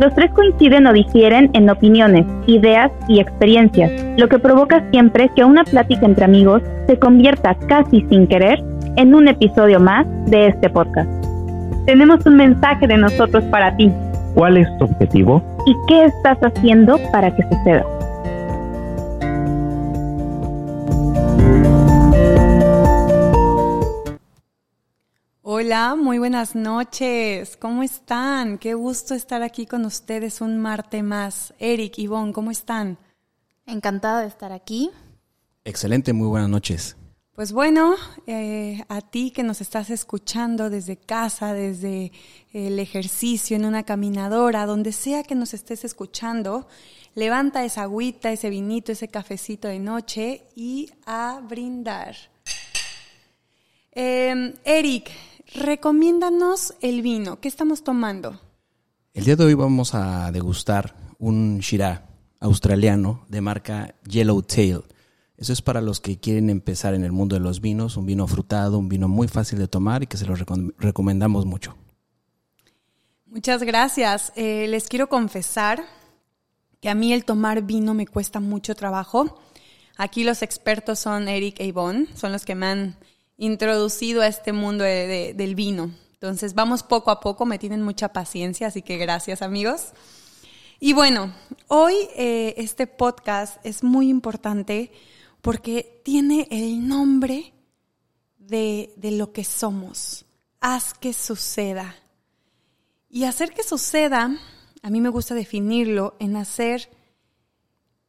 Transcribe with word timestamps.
los 0.00 0.14
tres 0.14 0.30
coinciden 0.32 0.86
o 0.86 0.92
difieren 0.92 1.50
en 1.54 1.70
opiniones, 1.70 2.26
ideas 2.46 2.90
y 3.08 3.20
experiencias, 3.20 3.90
lo 4.16 4.28
que 4.28 4.38
provoca 4.38 4.84
siempre 4.90 5.30
que 5.34 5.44
una 5.44 5.64
plática 5.64 6.04
entre 6.04 6.24
amigos 6.24 6.62
se 6.86 6.98
convierta 6.98 7.54
casi 7.66 8.04
sin 8.10 8.26
querer 8.26 8.62
en 8.96 9.14
un 9.14 9.28
episodio 9.28 9.80
más 9.80 10.06
de 10.26 10.48
este 10.48 10.68
podcast. 10.70 11.08
Tenemos 11.86 12.24
un 12.26 12.36
mensaje 12.36 12.86
de 12.86 12.96
nosotros 12.96 13.44
para 13.44 13.76
ti. 13.76 13.90
¿Cuál 14.34 14.58
es 14.58 14.68
tu 14.78 14.84
objetivo? 14.84 15.42
¿Y 15.66 15.74
qué 15.88 16.04
estás 16.04 16.38
haciendo 16.40 16.98
para 17.12 17.34
que 17.34 17.42
suceda? 17.44 17.84
Hola, 25.66 25.96
muy 25.96 26.18
buenas 26.20 26.54
noches. 26.54 27.56
¿Cómo 27.56 27.82
están? 27.82 28.56
Qué 28.56 28.74
gusto 28.74 29.14
estar 29.16 29.42
aquí 29.42 29.66
con 29.66 29.84
ustedes 29.84 30.40
un 30.40 30.58
martes 30.58 31.02
más. 31.02 31.54
Eric, 31.58 31.98
Ivonne, 31.98 32.32
¿cómo 32.32 32.52
están? 32.52 32.98
Encantada 33.66 34.20
de 34.20 34.28
estar 34.28 34.52
aquí. 34.52 34.92
Excelente, 35.64 36.12
muy 36.12 36.28
buenas 36.28 36.48
noches. 36.48 36.96
Pues 37.34 37.50
bueno, 37.50 37.96
eh, 38.28 38.84
a 38.88 39.00
ti 39.00 39.32
que 39.32 39.42
nos 39.42 39.60
estás 39.60 39.90
escuchando 39.90 40.70
desde 40.70 40.98
casa, 40.98 41.52
desde 41.52 42.12
el 42.52 42.78
ejercicio, 42.78 43.56
en 43.56 43.64
una 43.64 43.82
caminadora, 43.82 44.66
donde 44.66 44.92
sea 44.92 45.24
que 45.24 45.34
nos 45.34 45.52
estés 45.52 45.84
escuchando, 45.84 46.68
levanta 47.16 47.64
esa 47.64 47.82
agüita, 47.82 48.30
ese 48.30 48.50
vinito, 48.50 48.92
ese 48.92 49.08
cafecito 49.08 49.66
de 49.66 49.80
noche 49.80 50.42
y 50.54 50.90
a 51.06 51.40
brindar. 51.42 52.14
Eh, 53.90 54.54
Eric, 54.62 55.10
recomiéndanos 55.54 56.74
el 56.80 57.02
vino. 57.02 57.40
¿Qué 57.40 57.48
estamos 57.48 57.84
tomando? 57.84 58.40
El 59.14 59.24
día 59.24 59.36
de 59.36 59.44
hoy 59.44 59.54
vamos 59.54 59.94
a 59.94 60.30
degustar 60.32 60.94
un 61.18 61.58
Shiraz 61.60 62.02
australiano 62.40 63.24
de 63.28 63.40
marca 63.40 63.94
Yellowtail. 64.06 64.82
Eso 65.36 65.52
es 65.52 65.62
para 65.62 65.80
los 65.80 66.00
que 66.00 66.18
quieren 66.18 66.50
empezar 66.50 66.94
en 66.94 67.04
el 67.04 67.12
mundo 67.12 67.34
de 67.34 67.40
los 67.40 67.60
vinos, 67.60 67.96
un 67.96 68.06
vino 68.06 68.26
frutado, 68.26 68.78
un 68.78 68.88
vino 68.88 69.08
muy 69.08 69.28
fácil 69.28 69.58
de 69.58 69.68
tomar 69.68 70.02
y 70.02 70.06
que 70.06 70.16
se 70.16 70.26
lo 70.26 70.34
recomendamos 70.78 71.44
mucho. 71.44 71.76
Muchas 73.26 73.62
gracias. 73.62 74.32
Eh, 74.36 74.66
les 74.68 74.88
quiero 74.88 75.08
confesar 75.08 75.84
que 76.80 76.88
a 76.88 76.94
mí 76.94 77.12
el 77.12 77.24
tomar 77.24 77.62
vino 77.62 77.92
me 77.92 78.06
cuesta 78.06 78.40
mucho 78.40 78.74
trabajo. 78.74 79.38
Aquí 79.98 80.24
los 80.24 80.42
expertos 80.42 80.98
son 80.98 81.28
Eric 81.28 81.60
e 81.60 81.68
Yvonne, 81.68 82.06
son 82.14 82.32
los 82.32 82.44
que 82.44 82.54
me 82.54 82.66
han 82.66 82.96
introducido 83.38 84.22
a 84.22 84.26
este 84.26 84.52
mundo 84.52 84.84
del 84.84 85.54
vino. 85.54 85.90
Entonces 86.14 86.54
vamos 86.54 86.82
poco 86.82 87.10
a 87.10 87.20
poco, 87.20 87.44
me 87.44 87.58
tienen 87.58 87.82
mucha 87.82 88.12
paciencia, 88.12 88.68
así 88.68 88.82
que 88.82 88.96
gracias 88.96 89.42
amigos. 89.42 89.92
Y 90.80 90.92
bueno, 90.92 91.32
hoy 91.68 91.94
eh, 92.16 92.54
este 92.56 92.86
podcast 92.86 93.64
es 93.64 93.82
muy 93.82 94.08
importante 94.08 94.92
porque 95.42 96.02
tiene 96.04 96.48
el 96.50 96.86
nombre 96.86 97.52
de, 98.38 98.92
de 98.96 99.10
lo 99.12 99.32
que 99.32 99.44
somos. 99.44 100.24
Haz 100.60 100.94
que 100.94 101.12
suceda. 101.12 101.94
Y 103.08 103.24
hacer 103.24 103.52
que 103.52 103.62
suceda, 103.62 104.36
a 104.82 104.90
mí 104.90 105.00
me 105.00 105.08
gusta 105.08 105.34
definirlo 105.34 106.16
en 106.18 106.36
hacer 106.36 106.90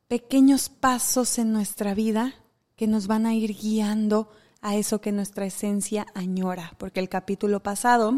pequeños 0.07 0.69
pasos 0.69 1.37
en 1.37 1.51
nuestra 1.51 1.93
vida 1.93 2.33
que 2.75 2.87
nos 2.87 3.07
van 3.07 3.25
a 3.25 3.33
ir 3.33 3.53
guiando 3.53 4.29
a 4.67 4.75
eso 4.75 4.99
que 4.99 5.13
nuestra 5.13 5.45
esencia 5.45 6.05
añora, 6.13 6.73
porque 6.77 6.99
el 6.99 7.07
capítulo 7.07 7.63
pasado 7.63 8.15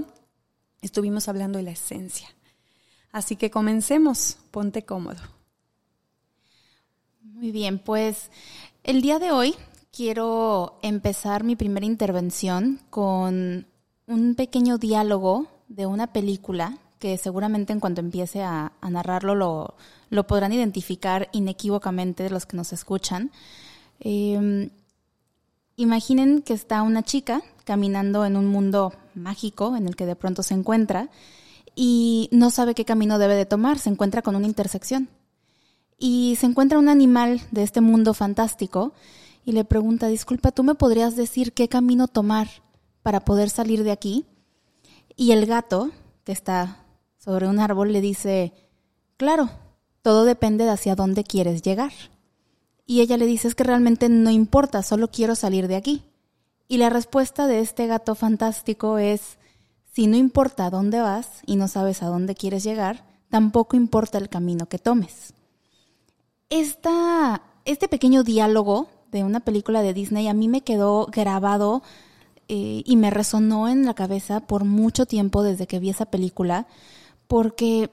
estuvimos 0.81 1.27
hablando 1.27 1.59
de 1.59 1.63
la 1.63 1.69
esencia. 1.69 2.27
Así 3.11 3.35
que 3.35 3.51
comencemos, 3.51 4.39
ponte 4.49 4.81
cómodo. 4.81 5.19
Muy 7.21 7.51
bien, 7.51 7.77
pues 7.77 8.31
el 8.83 9.03
día 9.03 9.19
de 9.19 9.31
hoy 9.31 9.53
quiero 9.95 10.79
empezar 10.81 11.43
mi 11.43 11.55
primera 11.55 11.85
intervención 11.85 12.81
con 12.89 13.67
un 14.07 14.33
pequeño 14.33 14.79
diálogo 14.79 15.45
de 15.67 15.85
una 15.85 16.11
película 16.11 16.79
que 16.97 17.19
seguramente 17.19 17.73
en 17.73 17.79
cuanto 17.79 18.01
empiece 18.01 18.41
a, 18.41 18.71
narrarlo 18.89 19.35
lo, 19.35 19.75
lo, 20.09 20.25
podrán 20.25 20.51
identificar 20.51 21.29
inequívocamente 21.31 22.27
los 22.31 22.47
que 22.47 22.57
nos 22.57 22.73
escuchan. 22.73 23.29
Eh, 23.99 24.71
Imaginen 25.79 26.41
que 26.41 26.51
está 26.51 26.81
una 26.81 27.03
chica 27.03 27.41
caminando 27.63 28.25
en 28.25 28.35
un 28.35 28.47
mundo 28.47 28.91
mágico 29.15 29.77
en 29.77 29.87
el 29.87 29.95
que 29.95 30.05
de 30.05 30.17
pronto 30.17 30.43
se 30.43 30.53
encuentra 30.53 31.09
y 31.73 32.27
no 32.33 32.49
sabe 32.49 32.75
qué 32.75 32.83
camino 32.83 33.17
debe 33.17 33.35
de 33.35 33.45
tomar, 33.45 33.79
se 33.79 33.89
encuentra 33.89 34.21
con 34.21 34.35
una 34.35 34.45
intersección. 34.45 35.07
Y 35.97 36.35
se 36.37 36.47
encuentra 36.47 36.79
un 36.79 36.89
animal 36.89 37.39
de 37.51 37.63
este 37.63 37.79
mundo 37.79 38.13
fantástico 38.13 38.91
y 39.45 39.53
le 39.53 39.63
pregunta, 39.63 40.07
disculpa, 40.07 40.51
¿tú 40.51 40.65
me 40.65 40.75
podrías 40.75 41.15
decir 41.15 41.53
qué 41.53 41.69
camino 41.69 42.09
tomar 42.09 42.49
para 43.01 43.21
poder 43.21 43.49
salir 43.49 43.85
de 43.85 43.91
aquí? 43.91 44.25
Y 45.15 45.31
el 45.31 45.45
gato, 45.45 45.91
que 46.25 46.33
está 46.33 46.83
sobre 47.19 47.47
un 47.47 47.57
árbol, 47.57 47.93
le 47.93 48.01
dice, 48.01 48.51
claro, 49.15 49.49
todo 50.01 50.25
depende 50.25 50.65
de 50.65 50.71
hacia 50.71 50.95
dónde 50.95 51.23
quieres 51.23 51.61
llegar. 51.61 51.93
Y 52.89 53.01
ella 53.01 53.17
le 53.17 53.27
dice, 53.27 53.47
es 53.47 53.53
que 53.53 53.63
realmente 53.63 54.09
no 54.09 54.31
importa, 54.31 54.81
solo 54.81 55.11
quiero 55.11 55.35
salir 55.35 55.67
de 55.67 55.75
aquí. 55.75 56.05
Y 56.67 56.77
la 56.77 56.89
respuesta 56.89 57.45
de 57.45 57.59
este 57.59 57.85
gato 57.85 58.15
fantástico 58.15 58.97
es, 58.97 59.37
si 59.93 60.07
no 60.07 60.17
importa 60.17 60.65
a 60.65 60.69
dónde 60.71 60.99
vas 60.99 61.29
y 61.45 61.55
no 61.55 61.67
sabes 61.67 62.01
a 62.01 62.07
dónde 62.07 62.33
quieres 62.33 62.63
llegar, 62.63 63.05
tampoco 63.29 63.77
importa 63.77 64.17
el 64.17 64.27
camino 64.27 64.65
que 64.65 64.79
tomes. 64.79 65.35
Esta, 66.49 67.43
este 67.63 67.89
pequeño 67.89 68.23
diálogo 68.23 68.89
de 69.11 69.23
una 69.23 69.41
película 69.41 69.83
de 69.83 69.93
Disney 69.93 70.27
a 70.27 70.33
mí 70.33 70.47
me 70.47 70.61
quedó 70.61 71.05
grabado 71.11 71.83
eh, 72.47 72.81
y 72.83 72.95
me 72.95 73.11
resonó 73.11 73.67
en 73.67 73.85
la 73.85 73.93
cabeza 73.93 74.39
por 74.39 74.63
mucho 74.63 75.05
tiempo 75.05 75.43
desde 75.43 75.67
que 75.67 75.77
vi 75.77 75.91
esa 75.91 76.07
película, 76.07 76.65
porque 77.27 77.91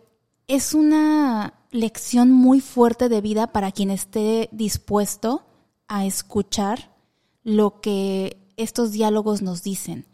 es 0.48 0.72
una 0.72 1.52
lección 1.70 2.30
muy 2.30 2.60
fuerte 2.60 3.08
de 3.08 3.20
vida 3.20 3.48
para 3.48 3.72
quien 3.72 3.90
esté 3.90 4.48
dispuesto 4.52 5.44
a 5.88 6.06
escuchar 6.06 6.94
lo 7.42 7.80
que 7.80 8.38
estos 8.56 8.92
diálogos 8.92 9.42
nos 9.42 9.62
dicen. 9.62 10.06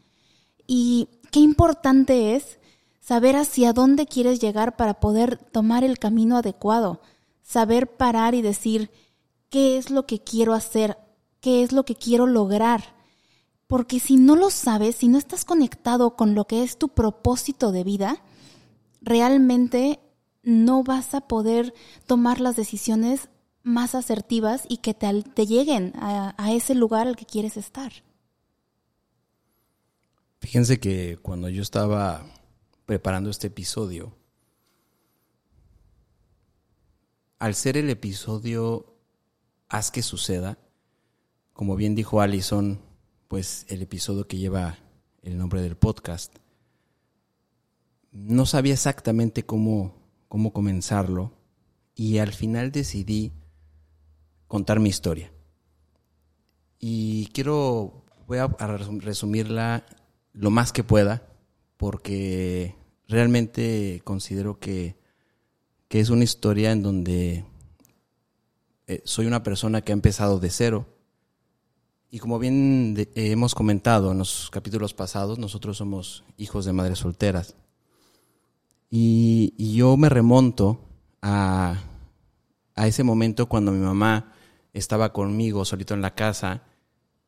Y 0.67 1.09
qué 1.31 1.41
importante 1.41 2.35
es 2.37 2.59
saber 3.01 3.37
hacia 3.37 3.73
dónde 3.73 4.07
quieres 4.07 4.41
llegar 4.41 4.77
para 4.77 5.01
poder 5.01 5.37
tomar 5.37 5.85
el 5.85 5.99
camino 5.99 6.37
adecuado, 6.37 7.01
saber 7.43 7.97
parar 7.97 8.35
y 8.35 8.43
decir 8.43 8.91
qué 9.51 9.77
es 9.77 9.91
lo 9.91 10.07
que 10.07 10.21
quiero 10.21 10.55
hacer, 10.55 10.99
qué 11.41 11.63
es 11.63 11.73
lo 11.73 11.85
que 11.85 11.95
quiero 11.95 12.27
lograr. 12.27 12.95
Porque 13.67 14.01
si 14.01 14.17
no 14.17 14.37
lo 14.37 14.51
sabes, 14.51 14.97
si 14.97 15.09
no 15.09 15.19
estás 15.19 15.45
conectado 15.45 16.17
con 16.17 16.35
lo 16.35 16.47
que 16.47 16.63
es 16.63 16.79
tu 16.79 16.89
propósito 16.89 17.73
de 17.73 17.85
vida, 17.85 18.23
realmente 19.01 20.01
no 20.43 20.83
vas 20.83 21.15
a 21.15 21.23
poder 21.23 21.75
tomar 22.07 22.41
las 22.41 22.57
decisiones 22.57 23.29
más 23.63 23.95
asertivas 23.95 24.65
y 24.69 24.79
que 24.79 24.95
te, 24.95 25.47
lleguen 25.47 25.93
a, 25.97 26.35
a 26.37 26.53
ese 26.53 26.75
lugar 26.75 27.07
al 27.07 27.17
que 27.17 27.27
quieres 27.27 27.57
estar. 27.57 27.93
Fíjense 30.41 30.81
que 30.81 31.19
cuando 31.23 31.49
yo 31.49 31.63
estaba 31.63 32.27
preparando 32.87 33.31
este 33.31 33.47
episodio, 33.47 34.17
al 37.39 37.55
ser 37.55 37.77
el 37.77 37.91
episodio 37.91 38.87
Haz 39.69 39.91
que 39.91 40.03
suceda, 40.03 40.59
como 41.55 41.77
bien 41.77 41.95
dijo 41.95 42.21
Allison, 42.21 42.79
pues 43.27 43.65
el 43.69 43.81
episodio 43.81 44.29
que 44.29 44.37
lleva 44.37 44.79
el 45.23 45.39
nombre 45.39 45.63
del 45.63 45.77
podcast, 45.77 46.37
no 48.11 48.45
sabía 48.45 48.75
exactamente 48.75 49.47
cómo 49.47 50.02
cómo 50.33 50.55
comenzarlo 50.55 51.31
y 51.95 52.17
al 52.17 52.33
final 52.33 52.73
decidí 52.73 53.33
contar 54.47 54.81
mi 54.81 54.89
historia. 54.89 55.31
Y 56.79 57.27
quiero, 57.35 58.07
voy 58.27 58.39
a 58.39 58.47
resumirla 58.47 59.85
lo 60.33 60.51
más 60.51 60.73
que 60.73 60.85
pueda 60.85 61.29
porque 61.77 62.75
realmente 63.09 64.01
considero 64.05 64.59
que, 64.59 64.97
que 65.89 66.01
es 66.01 66.09
una 66.09 66.25
historia 66.25 66.73
en 66.73 66.83
donde 66.83 67.45
eh, 68.87 69.03
soy 69.05 69.27
una 69.27 69.43
persona 69.43 69.83
que 69.83 69.93
ha 69.93 70.01
empezado 70.01 70.41
de 70.41 70.49
cero. 70.49 70.87
Y 72.11 72.21
como 72.21 72.39
bien 72.39 72.95
hemos 73.17 73.55
comentado 73.55 74.13
en 74.13 74.19
los 74.19 74.49
capítulos 74.51 74.95
pasados, 74.95 75.39
nosotros 75.39 75.77
somos 75.77 76.25
hijos 76.39 76.65
de 76.65 76.73
madres 76.73 77.01
solteras. 77.01 77.55
Y, 78.95 79.75
yo 79.75 79.97
me 79.97 80.11
remonto 80.11 80.85
a, 81.23 81.83
a 82.75 82.87
ese 82.87 83.03
momento 83.05 83.49
cuando 83.49 83.73
mi 83.73 83.79
mamá 83.79 84.35
estaba 84.75 85.15
conmigo 85.15 85.65
solito 85.65 85.95
en 85.95 86.03
la 86.03 86.15
casa 86.15 86.65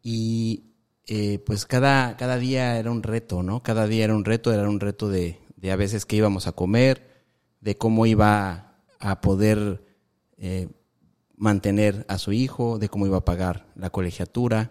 y 0.03 0.75
eh, 1.07 1.39
pues 1.39 1.65
cada, 1.65 2.19
cada 2.19 2.37
día 2.37 2.79
era 2.79 2.91
un 2.91 3.03
reto, 3.03 3.43
¿no? 3.43 3.63
Cada 3.63 3.87
día 3.87 4.05
era 4.05 4.15
un 4.15 4.27
reto, 4.27 4.53
era 4.53 4.69
un 4.69 4.79
reto 4.79 5.09
de, 5.09 5.39
de 5.57 5.73
a 5.73 5.77
veces 5.77 6.05
que 6.05 6.17
íbamos 6.17 6.47
a 6.47 6.53
comer, 6.53 7.25
de 7.63 7.79
cómo 7.79 8.05
iba 8.05 8.77
a 9.01 9.21
poder 9.23 9.87
eh, 10.37 10.69
mantener 11.35 12.05
a 12.09 12.19
su 12.19 12.33
hijo, 12.33 12.79
de 12.79 12.91
cómo 12.91 13.07
iba 13.07 13.17
a 13.17 13.25
pagar 13.25 13.67
la 13.75 13.89
colegiatura. 13.89 14.71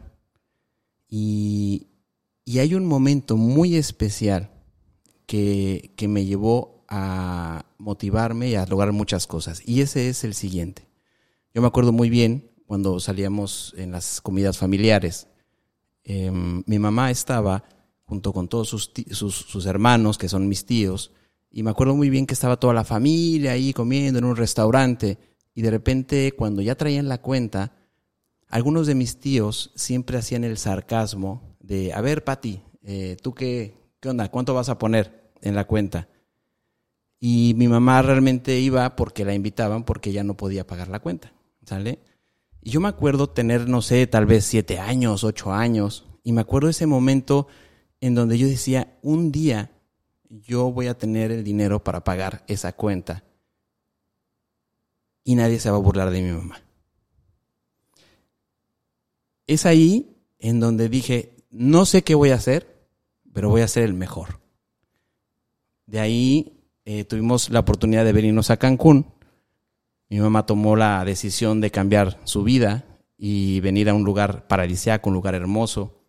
Y, 1.10 1.88
y 2.46 2.60
hay 2.60 2.76
un 2.76 2.86
momento 2.86 3.36
muy 3.36 3.78
especial 3.78 4.52
que, 5.26 5.92
que 5.96 6.08
me 6.08 6.26
llevó 6.26 6.73
a 6.96 7.66
motivarme 7.80 8.50
y 8.50 8.56
a 8.56 8.68
lograr 8.68 8.92
muchas 8.92 9.26
cosas. 9.26 9.64
Y 9.66 9.82
ese 9.82 10.10
es 10.10 10.24
el 10.24 10.36
siguiente. 10.36 10.88
Yo 11.52 11.60
me 11.60 11.68
acuerdo 11.68 11.92
muy 11.92 12.12
bien 12.12 12.52
cuando 12.68 13.00
salíamos 13.00 13.74
en 13.78 13.92
las 13.92 14.22
comidas 14.22 14.60
familiares. 14.60 15.28
Eh, 16.04 16.32
mi 16.32 16.78
mamá 16.78 17.10
estaba 17.10 17.64
junto 18.06 18.32
con 18.32 18.48
todos 18.48 18.70
sus, 18.70 18.92
sus, 19.10 19.66
hermanos, 19.66 20.20
que 20.20 20.30
son 20.30 20.48
mis 20.48 20.68
tíos, 20.68 21.12
y 21.50 21.64
me 21.64 21.72
acuerdo 21.72 21.96
muy 21.96 22.12
bien 22.12 22.28
que 22.28 22.36
estaba 22.36 22.58
toda 22.58 22.76
la 22.76 22.84
familia 22.84 23.54
ahí 23.54 23.74
comiendo 23.74 24.20
en 24.20 24.26
un 24.26 24.36
restaurante, 24.36 25.18
y 25.56 25.64
de 25.64 25.72
repente 25.72 26.34
cuando 26.34 26.62
ya 26.62 26.76
traían 26.76 27.08
la 27.08 27.22
cuenta, 27.22 27.76
algunos 28.50 28.86
de 28.86 28.94
mis 28.94 29.20
tíos 29.20 29.72
siempre 29.74 30.20
hacían 30.20 30.44
el 30.44 30.60
sarcasmo 30.60 31.58
de, 31.60 31.92
a 31.92 32.02
ver, 32.02 32.24
Pati, 32.24 32.62
eh, 32.84 33.18
¿tú 33.20 33.34
qué, 33.34 33.74
qué 34.00 34.10
onda? 34.10 34.30
¿Cuánto 34.30 34.54
vas 34.54 34.70
a 34.70 34.78
poner 34.78 35.32
en 35.42 35.56
la 35.56 35.66
cuenta? 35.66 36.08
Y 37.26 37.54
mi 37.54 37.70
mamá 37.70 38.02
realmente 38.02 38.60
iba 38.60 38.98
porque 38.98 39.24
la 39.24 39.34
invitaban 39.34 39.86
porque 39.86 40.12
ya 40.12 40.26
no 40.26 40.36
podía 40.36 40.68
pagar 40.68 40.90
la 40.90 41.00
cuenta, 41.00 41.32
¿sale? 41.66 42.00
Y 42.62 42.72
yo 42.72 42.82
me 42.82 42.90
acuerdo 42.90 43.30
tener, 43.30 43.70
no 43.70 43.82
sé, 43.82 44.08
tal 44.08 44.26
vez 44.26 44.44
siete 44.44 44.78
años, 44.78 45.24
ocho 45.24 45.54
años, 45.54 46.06
y 46.26 46.34
me 46.34 46.42
acuerdo 46.42 46.68
ese 46.68 46.86
momento 46.86 47.48
en 48.02 48.14
donde 48.14 48.38
yo 48.38 48.46
decía, 48.46 48.98
un 49.02 49.32
día 49.32 49.72
yo 50.30 50.70
voy 50.70 50.88
a 50.88 50.98
tener 50.98 51.32
el 51.32 51.46
dinero 51.46 51.82
para 51.82 52.04
pagar 52.04 52.44
esa 52.48 52.74
cuenta 52.74 53.24
y 55.24 55.36
nadie 55.36 55.62
se 55.62 55.72
va 55.72 55.78
a 55.78 55.80
burlar 55.80 56.12
de 56.12 56.22
mi 56.24 56.32
mamá. 56.34 56.62
Es 59.48 59.66
ahí 59.66 60.18
en 60.40 60.60
donde 60.60 60.90
dije, 60.90 61.38
no 61.52 61.86
sé 61.86 62.04
qué 62.04 62.16
voy 62.16 62.32
a 62.32 62.36
hacer, 62.36 62.86
pero 63.32 63.48
voy 63.48 63.62
a 63.62 63.68
ser 63.70 63.84
el 63.84 63.94
mejor. 63.94 64.42
De 65.86 66.02
ahí 66.02 66.53
eh, 66.86 67.06
tuvimos 67.06 67.50
la 67.50 67.60
oportunidad 67.60 68.04
de 68.06 68.14
venirnos 68.14 68.50
a 68.50 68.58
Cancún. 68.58 69.06
Mi 70.10 70.20
mamá 70.20 70.46
tomó 70.46 70.76
la 70.76 71.04
decisión 71.06 71.62
de 71.62 71.72
cambiar 71.72 72.20
su 72.24 72.44
vida 72.44 72.86
y 73.18 73.62
venir 73.62 73.90
a 73.90 73.94
un 73.94 74.04
lugar 74.04 74.48
paradisíaco, 74.48 75.10
un 75.10 75.16
lugar 75.16 75.34
hermoso. 75.34 76.04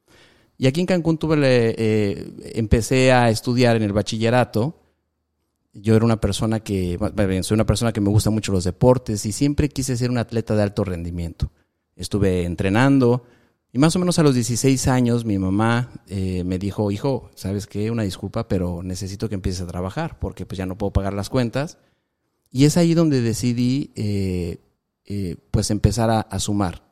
Y 0.58 0.66
aquí 0.66 0.80
en 0.80 0.86
Cancún 0.86 1.18
tuve, 1.18 1.36
eh, 1.40 2.32
empecé 2.54 3.12
a 3.12 3.30
estudiar 3.30 3.76
en 3.76 3.82
el 3.82 3.92
bachillerato. 3.92 4.80
Yo 5.72 5.96
era 5.96 6.04
una 6.04 6.20
persona 6.20 6.60
que, 6.60 6.98
soy 7.42 7.54
una 7.54 7.66
persona 7.66 7.92
que 7.92 8.00
me 8.00 8.10
gusta 8.10 8.30
mucho 8.30 8.52
los 8.52 8.64
deportes 8.64 9.26
y 9.26 9.32
siempre 9.32 9.68
quise 9.68 9.96
ser 9.96 10.10
un 10.10 10.18
atleta 10.18 10.54
de 10.54 10.62
alto 10.62 10.84
rendimiento. 10.84 11.50
Estuve 11.96 12.44
entrenando 12.44 13.24
y 13.74 13.78
más 13.78 13.96
o 13.96 13.98
menos 13.98 14.20
a 14.20 14.22
los 14.22 14.36
16 14.36 14.86
años 14.86 15.24
mi 15.24 15.36
mamá 15.36 15.90
eh, 16.06 16.44
me 16.44 16.60
dijo, 16.60 16.92
hijo, 16.92 17.32
¿sabes 17.34 17.66
qué? 17.66 17.90
Una 17.90 18.04
disculpa, 18.04 18.46
pero 18.46 18.84
necesito 18.84 19.28
que 19.28 19.34
empieces 19.34 19.62
a 19.62 19.66
trabajar 19.66 20.20
porque 20.20 20.46
pues 20.46 20.58
ya 20.58 20.64
no 20.64 20.78
puedo 20.78 20.92
pagar 20.92 21.12
las 21.12 21.28
cuentas. 21.28 21.78
Y 22.52 22.66
es 22.66 22.76
ahí 22.76 22.94
donde 22.94 23.20
decidí 23.20 23.90
eh, 23.96 24.60
eh, 25.06 25.34
pues 25.50 25.72
empezar 25.72 26.08
a, 26.08 26.20
a 26.20 26.38
sumar. 26.38 26.84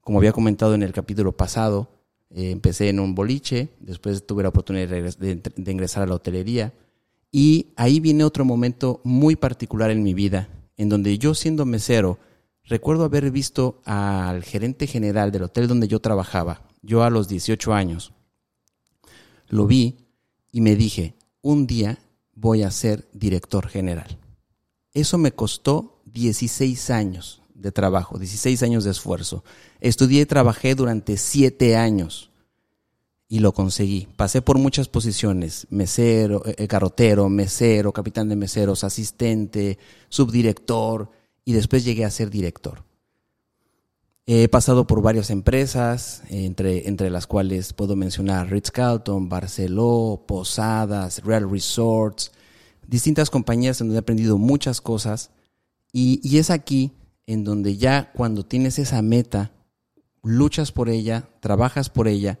Como 0.00 0.18
había 0.18 0.32
comentado 0.32 0.74
en 0.74 0.82
el 0.82 0.92
capítulo 0.92 1.36
pasado, 1.36 1.92
empecé 2.30 2.88
en 2.88 2.98
un 2.98 3.14
boliche, 3.14 3.68
después 3.78 4.26
tuve 4.26 4.42
la 4.42 4.48
oportunidad 4.48 4.88
de, 4.88 5.36
de 5.36 5.72
ingresar 5.72 6.02
a 6.02 6.06
la 6.06 6.16
hotelería 6.16 6.74
y 7.30 7.68
ahí 7.76 8.00
viene 8.00 8.24
otro 8.24 8.44
momento 8.44 9.00
muy 9.04 9.36
particular 9.36 9.92
en 9.92 10.02
mi 10.02 10.12
vida, 10.12 10.48
en 10.76 10.88
donde 10.88 11.18
yo 11.18 11.34
siendo 11.34 11.64
mesero, 11.64 12.18
recuerdo 12.66 13.04
haber 13.04 13.30
visto 13.30 13.80
al 13.84 14.42
gerente 14.42 14.86
general 14.86 15.32
del 15.32 15.44
hotel 15.44 15.68
donde 15.68 15.88
yo 15.88 16.00
trabajaba, 16.00 16.62
yo 16.82 17.02
a 17.02 17.10
los 17.10 17.28
18 17.28 17.72
años. 17.72 18.12
Lo 19.48 19.66
vi 19.66 19.96
y 20.52 20.60
me 20.60 20.74
dije, 20.74 21.14
un 21.42 21.66
día 21.66 21.98
voy 22.34 22.62
a 22.62 22.70
ser 22.70 23.08
director 23.12 23.68
general. 23.68 24.18
Eso 24.92 25.18
me 25.18 25.32
costó 25.32 26.00
16 26.06 26.90
años 26.90 27.42
de 27.54 27.72
trabajo, 27.72 28.18
16 28.18 28.62
años 28.62 28.84
de 28.84 28.90
esfuerzo. 28.90 29.44
Estudié 29.80 30.22
y 30.22 30.26
trabajé 30.26 30.74
durante 30.74 31.16
7 31.16 31.76
años 31.76 32.30
y 33.28 33.40
lo 33.40 33.52
conseguí. 33.52 34.08
Pasé 34.16 34.42
por 34.42 34.58
muchas 34.58 34.88
posiciones, 34.88 35.66
mesero, 35.70 36.42
eh, 36.46 36.66
carrotero, 36.68 37.28
mesero, 37.28 37.92
capitán 37.92 38.28
de 38.28 38.36
meseros, 38.36 38.84
asistente, 38.84 39.78
subdirector 40.08 41.10
y 41.46 41.52
después 41.52 41.84
llegué 41.84 42.04
a 42.04 42.10
ser 42.10 42.28
director. 42.28 42.84
He 44.26 44.48
pasado 44.48 44.88
por 44.88 45.00
varias 45.00 45.30
empresas, 45.30 46.24
entre, 46.28 46.88
entre 46.88 47.08
las 47.08 47.28
cuales 47.28 47.72
puedo 47.72 47.94
mencionar 47.94 48.50
Ritz-Carlton, 48.50 49.28
Barceló, 49.28 50.24
Posadas, 50.26 51.22
Real 51.24 51.48
Resorts, 51.48 52.32
distintas 52.88 53.30
compañías 53.30 53.80
en 53.80 53.86
donde 53.86 53.98
he 53.98 54.00
aprendido 54.00 54.36
muchas 54.36 54.80
cosas 54.80 55.30
y, 55.92 56.20
y 56.24 56.38
es 56.38 56.50
aquí 56.50 56.92
en 57.26 57.44
donde 57.44 57.76
ya 57.76 58.12
cuando 58.12 58.44
tienes 58.44 58.80
esa 58.80 59.00
meta, 59.00 59.52
luchas 60.24 60.72
por 60.72 60.88
ella, 60.88 61.28
trabajas 61.38 61.90
por 61.90 62.08
ella, 62.08 62.40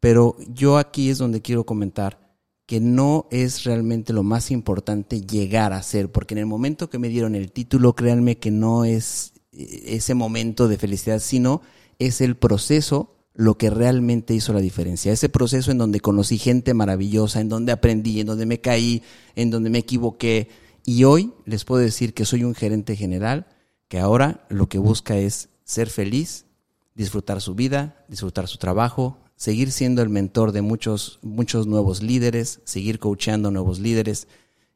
pero 0.00 0.36
yo 0.48 0.78
aquí 0.78 1.10
es 1.10 1.18
donde 1.18 1.42
quiero 1.42 1.64
comentar 1.64 2.25
que 2.66 2.80
no 2.80 3.28
es 3.30 3.64
realmente 3.64 4.12
lo 4.12 4.24
más 4.24 4.50
importante 4.50 5.22
llegar 5.22 5.72
a 5.72 5.82
ser, 5.82 6.10
porque 6.10 6.34
en 6.34 6.38
el 6.38 6.46
momento 6.46 6.90
que 6.90 6.98
me 6.98 7.08
dieron 7.08 7.34
el 7.36 7.52
título, 7.52 7.94
créanme 7.94 8.38
que 8.38 8.50
no 8.50 8.84
es 8.84 9.32
eh, 9.52 9.84
ese 9.86 10.14
momento 10.14 10.66
de 10.66 10.76
felicidad, 10.76 11.20
sino 11.20 11.62
es 11.98 12.20
el 12.20 12.36
proceso 12.36 13.14
lo 13.34 13.58
que 13.58 13.70
realmente 13.70 14.34
hizo 14.34 14.52
la 14.52 14.60
diferencia. 14.60 15.12
Ese 15.12 15.28
proceso 15.28 15.70
en 15.70 15.78
donde 15.78 16.00
conocí 16.00 16.38
gente 16.38 16.74
maravillosa, 16.74 17.40
en 17.40 17.48
donde 17.48 17.70
aprendí, 17.70 18.20
en 18.20 18.26
donde 18.26 18.46
me 18.46 18.60
caí, 18.60 19.02
en 19.36 19.50
donde 19.50 19.70
me 19.70 19.78
equivoqué. 19.78 20.48
Y 20.84 21.04
hoy 21.04 21.32
les 21.44 21.64
puedo 21.64 21.82
decir 21.82 22.14
que 22.14 22.24
soy 22.24 22.44
un 22.44 22.54
gerente 22.54 22.96
general 22.96 23.46
que 23.88 24.00
ahora 24.00 24.46
lo 24.48 24.68
que 24.68 24.78
busca 24.78 25.16
es 25.16 25.50
ser 25.64 25.90
feliz, 25.90 26.46
disfrutar 26.94 27.40
su 27.40 27.54
vida, 27.54 28.04
disfrutar 28.08 28.48
su 28.48 28.56
trabajo, 28.58 29.18
seguir 29.36 29.70
siendo 29.70 30.02
el 30.02 30.08
mentor 30.08 30.52
de 30.52 30.62
muchos, 30.62 31.18
muchos 31.22 31.66
nuevos 31.66 32.02
líderes, 32.02 32.60
seguir 32.64 32.98
coachando 32.98 33.50
nuevos 33.50 33.78
líderes. 33.78 34.28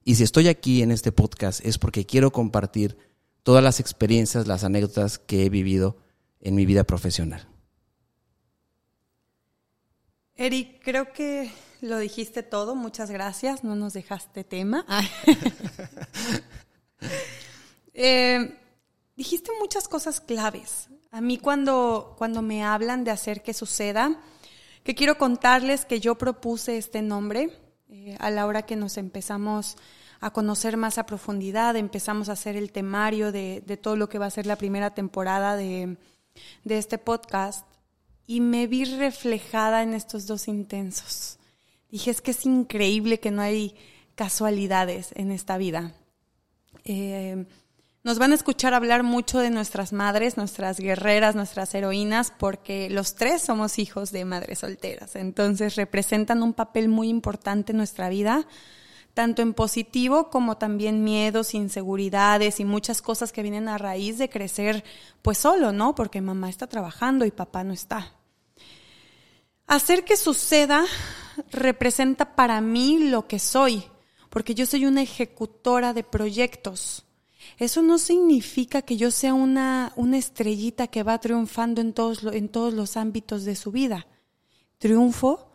Y 0.05 0.15
si 0.15 0.23
estoy 0.23 0.49
aquí 0.49 0.83
en 0.83 0.93
este 0.93 1.13
podcast 1.13 1.65
es 1.65 1.79
porque 1.79 2.07
quiero 2.07 2.31
compartir 2.31 2.97
todas 3.43 3.65
las 3.65 3.81
experiencias, 3.81 4.47
las 4.47 4.65
anécdotas 4.65 5.19
que 5.19 5.45
he 5.47 5.51
vivido 5.51 5.97
en 6.41 6.55
mi 6.55 6.67
vida 6.67 6.85
profesional. 6.85 7.49
Eric, 10.37 10.81
creo 10.83 11.13
que 11.13 11.51
lo 11.83 11.99
dijiste 11.99 12.43
todo. 12.43 12.75
Muchas 12.75 13.11
gracias. 13.11 13.65
No 13.65 13.75
nos 13.77 13.93
dejaste 13.93 14.45
tema. 14.45 14.87
Eh, 18.03 18.57
dijiste 19.17 19.51
muchas 19.59 19.87
cosas 19.89 20.23
claves. 20.23 20.89
A 21.11 21.21
mí 21.21 21.37
cuando, 21.37 22.15
cuando 22.17 22.41
me 22.41 22.65
hablan 22.65 23.05
de 23.05 23.11
hacer 23.11 23.43
que 23.43 23.53
suceda, 23.53 24.23
que 24.83 24.95
quiero 24.95 25.19
contarles 25.19 25.85
que 25.85 26.01
yo 26.01 26.17
propuse 26.17 26.79
este 26.79 27.03
nombre 27.03 27.51
eh, 27.89 28.17
a 28.19 28.31
la 28.31 28.47
hora 28.47 28.63
que 28.63 28.77
nos 28.77 28.97
empezamos 28.97 29.77
a 30.21 30.31
conocer 30.31 30.77
más 30.77 30.99
a 30.99 31.07
profundidad, 31.07 31.77
empezamos 31.77 32.29
a 32.29 32.33
hacer 32.33 32.57
el 32.57 32.73
temario 32.73 33.33
de, 33.33 33.63
de 33.67 33.77
todo 33.77 33.97
lo 33.97 34.09
que 34.09 34.19
va 34.19 34.27
a 34.27 34.31
ser 34.31 34.47
la 34.47 34.57
primera 34.57 34.91
temporada 34.91 35.57
de, 35.57 35.97
de 36.65 36.79
este 36.79 36.99
podcast 36.99 37.67
y 38.27 38.41
me 38.41 38.67
vi 38.67 38.85
reflejada 38.85 39.83
en 39.83 39.95
estos 39.95 40.27
dos 40.27 40.47
intensos. 40.47 41.39
Dije, 41.91 42.11
es 42.11 42.21
que 42.21 42.31
es 42.31 42.47
increíble 42.47 43.19
que 43.19 43.31
no 43.31 43.43
hay 43.43 43.75
casualidades 44.15 45.11
en 45.17 45.33
esta 45.33 45.59
vida. 45.59 45.95
Eh, 46.85 47.47
nos 48.03 48.19
van 48.19 48.33
a 48.33 48.35
escuchar 48.35 48.73
hablar 48.73 49.03
mucho 49.03 49.41
de 49.41 49.51
nuestras 49.51 49.93
madres, 49.93 50.39
nuestras 50.39 50.79
guerreras, 50.81 51.35
nuestras 51.35 51.75
heroínas, 51.75 52.33
porque 52.37 52.89
los 52.89 53.15
tres 53.15 53.43
somos 53.43 53.79
hijos 53.79 54.11
de 54.11 54.25
madres 54.25 54.61
solteras. 54.61 55.17
Entonces 55.17 55.77
representan 55.77 56.43
un 56.43 56.55
papel 56.55 56.89
muy 56.89 57.09
importante 57.09 57.73
en 57.73 57.77
nuestra 57.77 58.09
vida, 58.09 58.47
tanto 59.13 59.43
en 59.43 59.53
positivo 59.53 60.31
como 60.31 60.57
también 60.57 61.05
miedos, 61.05 61.53
inseguridades 61.53 62.59
y 62.59 62.65
muchas 62.65 63.03
cosas 63.03 63.33
que 63.33 63.43
vienen 63.43 63.69
a 63.69 63.77
raíz 63.77 64.17
de 64.17 64.31
crecer 64.31 64.83
pues 65.21 65.37
solo, 65.37 65.73
¿no? 65.73 65.95
Porque 65.95 66.23
mamá 66.23 66.49
está 66.49 66.67
trabajando 66.67 67.27
y 67.27 67.31
papá 67.31 67.65
no 67.65 67.75
está. 67.75 68.15
Hacer 69.67 70.05
que 70.05 70.17
suceda 70.17 70.85
representa 71.51 72.35
para 72.35 72.63
mí 72.63 73.11
lo 73.11 73.29
que 73.29 73.39
soy, 73.39 73.85
porque 74.31 74.55
yo 74.55 74.65
soy 74.65 74.87
una 74.87 75.03
ejecutora 75.03 75.93
de 75.93 76.03
proyectos. 76.03 77.05
Eso 77.59 77.83
no 77.83 77.99
significa 77.99 78.83
que 78.83 78.97
yo 78.97 79.11
sea 79.11 79.35
una, 79.35 79.93
una 79.97 80.19
estrellita 80.19 80.87
que 80.87 81.03
va 81.03 81.19
triunfando 81.19 81.81
en 81.81 81.93
todos, 81.93 82.25
en 82.25 82.49
todos 82.49 82.75
los 82.75 82.97
ámbitos 82.97 83.45
de 83.45 83.57
su 83.57 83.73
vida. 83.73 84.07
Triunfo 84.79 85.51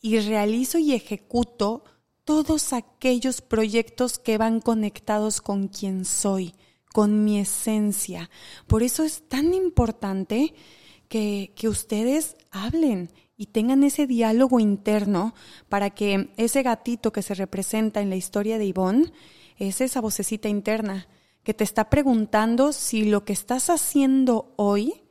y 0.00 0.18
realizo 0.18 0.78
y 0.78 0.92
ejecuto 0.92 1.84
todos 2.24 2.72
aquellos 2.72 3.40
proyectos 3.40 4.18
que 4.18 4.38
van 4.38 4.60
conectados 4.60 5.40
con 5.40 5.68
quien 5.68 6.04
soy, 6.04 6.54
con 6.92 7.24
mi 7.24 7.38
esencia. 7.38 8.30
Por 8.66 8.82
eso 8.82 9.02
es 9.02 9.28
tan 9.28 9.54
importante 9.54 10.54
que, 11.08 11.52
que 11.56 11.68
ustedes 11.68 12.36
hablen 12.50 13.10
y 13.36 13.46
tengan 13.46 13.82
ese 13.82 14.06
diálogo 14.06 14.60
interno 14.60 15.34
para 15.68 15.90
que 15.90 16.30
ese 16.36 16.62
gatito 16.62 17.12
que 17.12 17.22
se 17.22 17.34
representa 17.34 18.00
en 18.00 18.10
la 18.10 18.16
historia 18.16 18.58
de 18.58 18.66
Ivonne 18.66 19.12
es 19.56 19.80
esa 19.80 20.00
vocecita 20.00 20.48
interna 20.48 21.06
que 21.42 21.54
te 21.54 21.64
está 21.64 21.90
preguntando 21.90 22.72
si 22.72 23.04
lo 23.04 23.24
que 23.24 23.32
estás 23.32 23.70
haciendo 23.70 24.52
hoy 24.56 25.02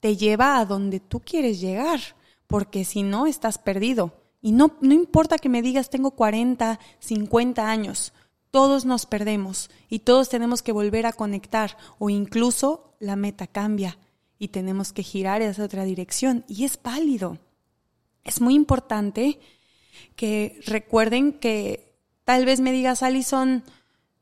te 0.00 0.16
lleva 0.16 0.58
a 0.58 0.64
donde 0.64 1.00
tú 1.00 1.20
quieres 1.20 1.60
llegar, 1.60 2.00
porque 2.46 2.84
si 2.84 3.02
no, 3.02 3.26
estás 3.26 3.58
perdido. 3.58 4.20
Y 4.40 4.52
no, 4.52 4.76
no 4.80 4.92
importa 4.92 5.38
que 5.38 5.48
me 5.48 5.62
digas 5.62 5.90
tengo 5.90 6.12
40, 6.12 6.78
50 6.98 7.68
años, 7.68 8.12
todos 8.50 8.84
nos 8.84 9.06
perdemos 9.06 9.70
y 9.88 10.00
todos 10.00 10.28
tenemos 10.28 10.62
que 10.62 10.70
volver 10.70 11.06
a 11.06 11.12
conectar 11.12 11.76
o 11.98 12.10
incluso 12.10 12.94
la 13.00 13.16
meta 13.16 13.46
cambia 13.46 13.98
y 14.38 14.48
tenemos 14.48 14.92
que 14.92 15.02
girar 15.02 15.42
esa 15.42 15.64
otra 15.64 15.84
dirección 15.84 16.44
y 16.46 16.64
es 16.64 16.78
válido. 16.80 17.38
Es 18.22 18.40
muy 18.40 18.54
importante 18.54 19.40
que 20.14 20.60
recuerden 20.66 21.32
que 21.32 21.93
tal 22.24 22.44
vez 22.44 22.60
me 22.60 22.72
digas, 22.72 23.02
Alison, 23.02 23.62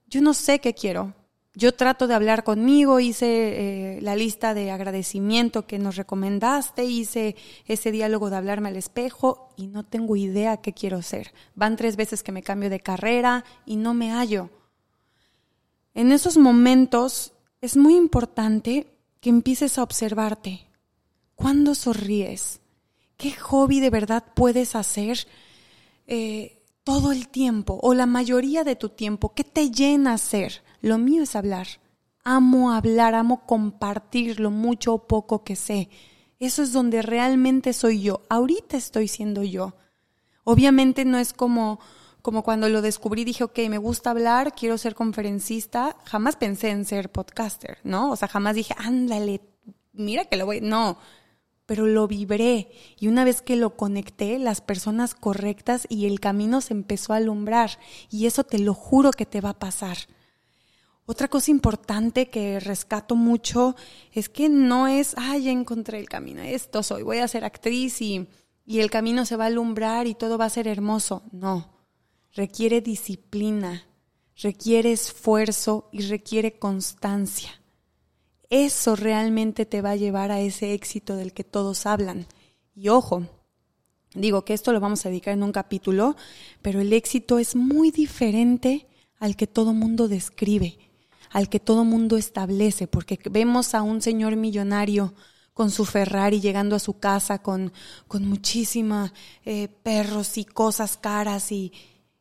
yo 0.07 0.21
no 0.21 0.35
sé 0.35 0.61
qué 0.61 0.75
quiero. 0.75 1.15
Yo 1.55 1.75
trato 1.75 2.07
de 2.07 2.15
hablar 2.15 2.45
conmigo, 2.45 2.99
hice 2.99 3.97
eh, 3.97 4.01
la 4.01 4.17
lista 4.17 4.55
de 4.55 4.71
agradecimiento 4.71 5.67
que 5.67 5.79
nos 5.79 5.97
recomendaste, 5.97 6.85
hice 6.85 7.37
ese 7.67 7.93
diálogo 7.93 8.31
de 8.31 8.37
hablarme 8.37 8.71
al 8.71 8.77
espejo 8.77 9.51
y 9.57 9.67
no 9.67 9.85
tengo 9.85 10.17
idea 10.17 10.63
qué 10.63 10.73
quiero 10.73 11.03
ser. 11.03 11.35
Van 11.55 11.77
tres 11.77 11.97
veces 11.97 12.23
que 12.23 12.33
me 12.33 12.43
cambio 12.43 12.71
de 12.71 12.81
carrera 12.81 13.45
y 13.67 13.77
no 13.77 13.93
me 13.93 14.13
hallo. 14.13 14.49
En 15.93 16.11
esos 16.11 16.39
momentos 16.39 17.35
es 17.61 17.77
muy 17.77 17.97
importante 17.97 18.87
que 19.21 19.29
empieces 19.29 19.77
a 19.77 19.83
observarte. 19.83 20.67
¿Cuándo 21.35 21.75
sonríes? 21.75 22.61
¿Qué 23.19 23.33
hobby 23.33 23.81
de 23.81 23.91
verdad 23.91 24.25
puedes 24.35 24.75
hacer 24.75 25.27
eh, 26.07 26.62
todo 26.85 27.13
el 27.13 27.29
tiempo 27.29 27.79
o 27.83 27.95
la 27.95 28.07
mayoría 28.07 28.65
de 28.65 28.77
tu 28.77 28.89
tiempo? 28.89 29.35
¿Qué 29.35 29.45
te 29.45 29.71
llena 29.71 30.15
hacer? 30.15 30.63
Lo 30.81 30.99
mío 30.99 31.23
es 31.23 31.37
hablar. 31.37 31.67
Amo 32.25 32.73
hablar, 32.73 33.15
amo 33.15 33.47
compartir 33.47 34.41
lo 34.41 34.51
mucho 34.51 34.95
o 34.95 35.07
poco 35.07 35.45
que 35.45 35.57
sé. 35.57 35.89
Eso 36.39 36.63
es 36.63 36.73
donde 36.73 37.03
realmente 37.03 37.73
soy 37.73 38.03
yo. 38.03 38.23
Ahorita 38.29 38.77
estoy 38.77 39.09
siendo 39.09 39.43
yo. 39.43 39.75
Obviamente 40.45 41.05
no 41.05 41.19
es 41.19 41.33
como, 41.33 41.79
como 42.21 42.43
cuando 42.43 42.69
lo 42.69 42.83
descubrí, 42.83 43.25
dije, 43.25 43.45
ok, 43.45 43.59
me 43.69 43.79
gusta 43.79 44.11
hablar, 44.11 44.55
quiero 44.55 44.77
ser 44.77 44.95
conferencista. 44.95 45.97
Jamás 46.05 46.37
pensé 46.37 46.71
en 46.71 46.85
ser 46.85 47.11
podcaster, 47.11 47.79
¿no? 47.85 48.11
O 48.11 48.17
sea, 48.17 48.29
jamás 48.29 48.57
dije, 48.57 48.75
ándale, 48.77 49.41
mira 49.93 50.25
que 50.25 50.37
lo 50.37 50.47
voy. 50.47 50.61
No, 50.61 50.99
pero 51.73 51.87
lo 51.87 52.07
vibré 52.07 52.69
y 53.01 53.09
una 53.09 53.25
vez 53.25 53.41
que 53.41 53.57
lo 53.57 53.79
conecté, 53.79 54.39
las 54.39 54.61
personas 54.61 55.15
correctas 55.15 55.87
y 55.89 56.05
el 56.05 56.21
camino 56.21 56.61
se 56.61 56.75
empezó 56.75 57.15
a 57.15 57.17
alumbrar 57.17 57.79
y 58.11 58.27
eso 58.27 58.45
te 58.45 58.59
lo 58.59 58.75
juro 58.75 59.11
que 59.11 59.25
te 59.25 59.41
va 59.41 59.49
a 59.49 59.59
pasar. 59.59 59.97
Otra 61.07 61.29
cosa 61.29 61.51
importante 61.51 62.29
que 62.29 62.61
rescato 62.61 63.17
mucho 63.17 63.75
es 64.13 64.29
que 64.29 64.51
no 64.51 64.87
es, 64.87 65.15
ah, 65.17 65.39
ya 65.39 65.51
encontré 65.51 65.99
el 65.99 66.11
camino, 66.11 66.43
esto 66.43 66.83
soy, 66.83 67.05
voy 67.05 67.21
a 67.21 67.29
ser 67.29 67.43
actriz 67.43 68.03
y, 68.03 68.29
y 68.67 68.81
el 68.81 68.91
camino 68.91 69.25
se 69.25 69.37
va 69.37 69.45
a 69.45 69.47
alumbrar 69.47 70.07
y 70.07 70.15
todo 70.15 70.37
va 70.37 70.45
a 70.45 70.51
ser 70.51 70.69
hermoso. 70.69 71.23
No, 71.33 71.73
requiere 72.35 72.83
disciplina, 72.83 73.87
requiere 74.37 74.93
esfuerzo 74.93 75.89
y 75.91 76.03
requiere 76.03 76.59
constancia 76.59 77.62
eso 78.53 78.97
realmente 78.97 79.65
te 79.65 79.81
va 79.81 79.93
a 79.93 79.97
llevar 79.97 80.31
a 80.31 80.41
ese 80.41 80.75
éxito 80.75 81.17
del 81.17 81.33
que 81.33 81.43
todos 81.43 81.87
hablan. 81.87 82.27
Y 82.75 82.91
ojo, 82.91 83.27
digo 84.15 84.45
que 84.45 84.53
esto 84.53 84.75
lo 84.75 84.81
vamos 84.81 85.07
a 85.07 85.09
dedicar 85.09 85.33
en 85.33 85.43
un 85.43 85.53
capítulo, 85.53 86.17
pero 86.61 86.83
el 86.83 86.93
éxito 86.93 87.39
es 87.39 87.57
muy 87.57 87.91
diferente 87.91 88.87
al 89.19 89.37
que 89.37 89.47
todo 89.47 89.73
mundo 89.73 90.07
describe, 90.07 90.77
al 91.31 91.49
que 91.49 91.61
todo 91.61 91.85
mundo 91.85 92.19
establece, 92.19 92.87
porque 92.87 93.19
vemos 93.31 93.75
a 93.75 93.81
un 93.81 94.03
señor 94.03 94.37
millonario 94.37 95.15
con 95.55 95.71
su 95.71 95.87
Ferrari 95.87 96.43
llegando 96.43 96.77
a 96.77 96.79
su 96.79 96.99
casa 96.99 97.41
con, 97.41 97.73
con 98.07 98.27
muchísimos 98.27 99.15
eh, 99.47 99.69
perros 99.83 100.37
y 100.37 100.45
cosas 100.45 100.99
caras 100.99 101.53
y, 101.53 101.73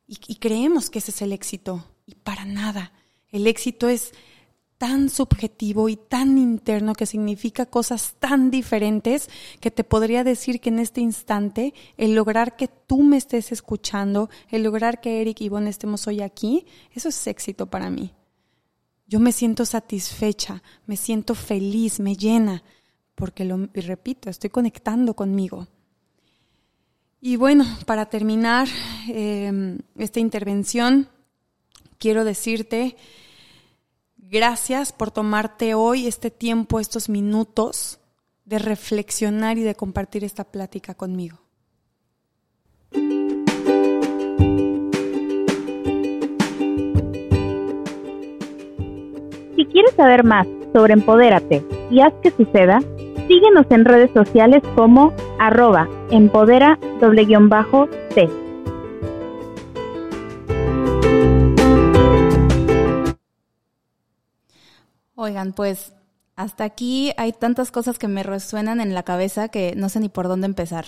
y 0.07 0.35
creemos 0.35 0.89
que 0.89 0.99
ese 0.99 1.11
es 1.11 1.21
el 1.23 1.33
éxito. 1.33 1.85
Y 2.05 2.15
para 2.15 2.45
nada. 2.45 2.93
El 3.31 3.47
éxito 3.47 3.89
es 3.89 4.13
tan 4.81 5.11
subjetivo 5.11 5.89
y 5.89 5.95
tan 5.95 6.39
interno 6.39 6.95
que 6.95 7.05
significa 7.05 7.67
cosas 7.67 8.15
tan 8.17 8.49
diferentes 8.49 9.29
que 9.59 9.69
te 9.69 9.83
podría 9.83 10.23
decir 10.23 10.59
que 10.59 10.69
en 10.69 10.79
este 10.79 11.01
instante 11.01 11.75
el 11.97 12.15
lograr 12.15 12.55
que 12.55 12.67
tú 12.67 13.03
me 13.03 13.17
estés 13.17 13.51
escuchando, 13.51 14.31
el 14.49 14.63
lograr 14.63 14.99
que 14.99 15.21
Eric 15.21 15.41
y 15.41 15.45
Ivonne 15.45 15.69
estemos 15.69 16.07
hoy 16.07 16.21
aquí, 16.21 16.65
eso 16.95 17.09
es 17.09 17.27
éxito 17.27 17.67
para 17.67 17.91
mí. 17.91 18.11
Yo 19.05 19.19
me 19.19 19.31
siento 19.31 19.67
satisfecha, 19.67 20.63
me 20.87 20.97
siento 20.97 21.35
feliz, 21.35 21.99
me 21.99 22.15
llena, 22.15 22.63
porque 23.13 23.45
lo 23.45 23.69
repito, 23.71 24.31
estoy 24.31 24.49
conectando 24.49 25.13
conmigo. 25.13 25.67
Y 27.21 27.35
bueno, 27.35 27.65
para 27.85 28.07
terminar 28.07 28.67
eh, 29.09 29.77
esta 29.95 30.19
intervención, 30.19 31.07
quiero 31.99 32.23
decirte 32.23 32.97
Gracias 34.31 34.93
por 34.93 35.11
tomarte 35.11 35.73
hoy 35.73 36.07
este 36.07 36.31
tiempo, 36.31 36.79
estos 36.79 37.09
minutos 37.09 37.99
de 38.45 38.59
reflexionar 38.59 39.57
y 39.57 39.63
de 39.63 39.75
compartir 39.75 40.23
esta 40.23 40.45
plática 40.45 40.93
conmigo. 40.93 41.39
Si 49.57 49.65
quieres 49.65 49.93
saber 49.97 50.23
más 50.23 50.47
sobre 50.71 50.93
Empodérate 50.93 51.65
y 51.89 51.99
haz 51.99 52.13
que 52.23 52.31
suceda, 52.31 52.79
síguenos 53.27 53.65
en 53.69 53.83
redes 53.83 54.11
sociales 54.13 54.63
como 54.77 55.13
arroba 55.39 55.89
empodera 56.09 56.79
Oigan, 65.23 65.53
pues 65.53 65.93
hasta 66.35 66.63
aquí 66.63 67.13
hay 67.15 67.31
tantas 67.31 67.69
cosas 67.69 67.99
que 67.99 68.07
me 68.07 68.23
resuenan 68.23 68.81
en 68.81 68.95
la 68.95 69.03
cabeza 69.03 69.49
que 69.49 69.75
no 69.75 69.87
sé 69.87 69.99
ni 69.99 70.09
por 70.09 70.27
dónde 70.27 70.47
empezar. 70.47 70.85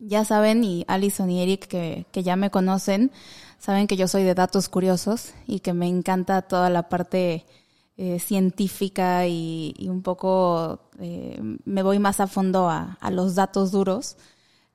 Ya 0.00 0.24
saben, 0.24 0.64
y 0.64 0.84
Alison 0.88 1.30
y 1.30 1.40
Eric, 1.40 1.68
que, 1.68 2.04
ya 2.12 2.34
me 2.34 2.50
conocen, 2.50 3.12
saben 3.60 3.86
que 3.86 3.96
yo 3.96 4.08
soy 4.08 4.24
de 4.24 4.34
datos 4.34 4.68
curiosos 4.68 5.34
y 5.46 5.60
que 5.60 5.72
me 5.72 5.86
encanta 5.86 6.42
toda 6.42 6.68
la 6.68 6.88
parte 6.88 7.46
eh, 7.96 8.18
científica 8.18 9.28
y, 9.28 9.86
un 9.88 10.02
poco 10.02 10.80
eh, 10.98 11.40
me 11.64 11.84
voy 11.84 12.00
más 12.00 12.18
a 12.18 12.26
fondo 12.26 12.68
a, 12.68 12.98
los 13.12 13.36
datos 13.36 13.70
duros. 13.70 14.16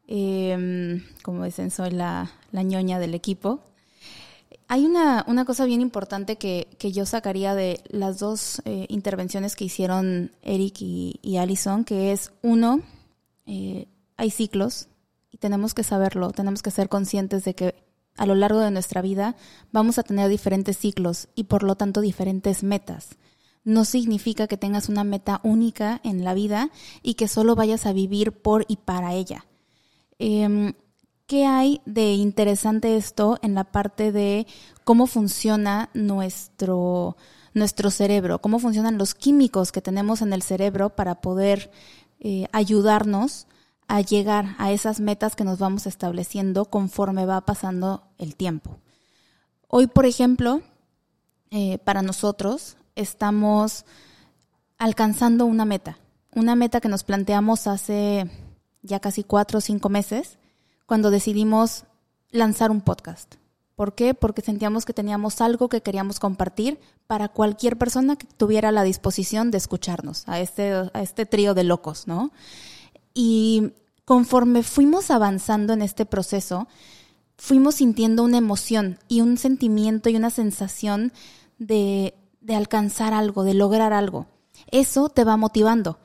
Em, 0.08 1.04
como 1.22 1.44
dicen, 1.44 1.70
soy 1.70 1.92
la, 1.92 2.32
la 2.54 2.64
ñoña 2.64 2.98
del 2.98 3.14
equipo. 3.14 3.60
Hay 4.74 4.88
una, 4.88 5.24
una 5.28 5.46
cosa 5.46 5.66
bien 5.66 5.82
importante 5.82 6.38
que, 6.38 6.68
que, 6.80 6.92
yo 6.92 7.06
sacaría 7.06 7.54
de 7.54 7.84
las 7.90 8.18
dos 8.18 8.60
eh, 8.66 8.88
intervenciones 8.90 9.56
que 9.56 9.66
hicieron 9.66 10.32
Eric 10.42 10.82
y, 10.82 11.20
y 11.22 11.38
Allison, 11.38 11.84
que 11.84 12.12
es 12.12 12.32
uno, 12.42 12.82
eh, 13.46 13.88
hay 14.18 14.32
ciclos 14.32 14.88
y 15.30 15.38
tenemos 15.38 15.76
que 15.76 15.84
saberlo, 15.84 16.32
tenemos 16.32 16.64
que 16.64 16.72
ser 16.72 16.90
conscientes 16.90 17.44
de 17.44 17.54
que 17.54 17.76
a 18.18 18.26
lo 18.26 18.34
largo 18.34 18.62
de 18.62 18.72
nuestra 18.72 19.04
vida 19.04 19.36
vamos 19.72 20.00
a 20.00 20.04
tener 20.04 20.28
diferentes 20.28 20.76
ciclos 20.76 21.28
y 21.36 21.44
por 21.44 21.62
lo 21.62 21.76
tanto 21.76 22.02
diferentes 22.02 22.64
metas. 22.64 23.10
No 23.64 23.86
significa 23.86 24.48
que 24.48 24.58
tengas 24.58 24.90
una 24.90 25.04
meta 25.04 25.40
única 25.44 26.02
en 26.04 26.24
la 26.24 26.34
vida 26.34 26.72
y 27.04 27.14
que 27.14 27.28
solo 27.28 27.54
vayas 27.54 27.86
a 27.86 27.94
vivir 27.94 28.32
por 28.32 28.66
y 28.68 28.78
para 28.78 29.14
ella. 29.14 29.46
Em, 30.18 30.74
¿Qué 31.26 31.46
hay 31.46 31.82
de 31.86 32.12
interesante 32.14 32.98
esto 32.98 33.40
en 33.42 33.56
la 33.56 33.64
parte 33.64 34.12
de 34.12 34.46
cómo 34.84 35.08
funciona 35.08 35.90
nuestro, 35.94 37.16
nuestro 37.54 37.92
cerebro, 37.92 38.40
cómo 38.40 38.60
funcionan 38.60 38.98
los 38.98 39.16
químicos 39.16 39.72
que 39.72 39.82
tenemos 39.82 40.22
en 40.22 40.34
el 40.34 40.42
cerebro 40.42 40.90
para 40.90 41.22
poder 41.22 41.72
eh, 42.20 42.48
ayudarnos 42.52 43.48
a 43.88 44.02
llegar 44.02 44.56
a 44.58 44.72
esas 44.72 45.00
metas 45.00 45.36
que 45.36 45.44
nos 45.44 45.60
vamos 45.60 45.88
estableciendo 45.88 46.66
conforme 46.66 47.26
va 47.26 47.42
pasando 47.42 48.04
el 48.18 48.36
tiempo. 48.36 48.78
Hoy, 49.68 49.88
por 49.88 50.06
ejemplo, 50.06 50.62
eh, 51.52 51.78
para 51.80 52.02
nosotros 52.02 52.78
estamos 52.96 53.86
alcanzando 54.78 55.46
una 55.46 55.66
meta, 55.66 55.98
una 56.36 56.56
meta 56.56 56.82
que 56.82 56.90
nos 56.90 57.04
planteamos 57.04 57.68
hace 57.68 58.30
ya 58.82 59.00
casi 59.00 59.24
cuatro 59.24 59.60
o 59.60 59.62
cinco 59.62 59.90
meses, 59.90 60.38
cuando 60.86 61.12
decidimos 61.12 61.86
lanzar 62.30 62.72
un 62.72 62.82
podcast. 62.82 63.36
¿Por 63.76 63.96
qué? 63.96 64.14
Porque 64.14 64.42
sentíamos 64.42 64.86
que 64.86 64.94
teníamos 64.94 65.42
algo 65.42 65.68
que 65.68 65.82
queríamos 65.82 66.20
compartir 66.20 66.80
para 67.08 67.30
cualquier 67.30 67.78
persona 67.78 68.16
que 68.16 68.28
tuviera 68.28 68.72
la 68.72 68.84
disposición 68.84 69.50
de 69.50 69.58
escucharnos, 69.58 70.28
a 70.28 70.40
este, 70.40 70.72
a 70.72 71.02
este 71.02 71.26
trío 71.26 71.54
de 71.54 71.64
locos, 71.64 72.08
¿no? 72.08 72.32
Y 73.14 73.74
conforme 74.06 74.64
fuimos 74.64 75.10
avanzando 75.10 75.74
en 75.74 75.82
este 75.82 76.06
proceso, 76.06 76.68
fuimos 77.38 77.76
sintiendo 77.76 78.24
una 78.24 78.38
emoción 78.38 79.00
y 79.08 79.22
un 79.22 79.38
sentimiento 79.38 80.10
y 80.10 80.16
una 80.16 80.30
sensación 80.30 81.12
de, 81.58 82.14
de 82.42 82.56
alcanzar 82.56 83.14
algo, 83.14 83.44
de 83.44 83.56
lograr 83.56 83.92
algo. 83.92 84.28
Eso 84.72 85.10
te 85.10 85.24
va 85.24 85.36
motivando. 85.36 86.00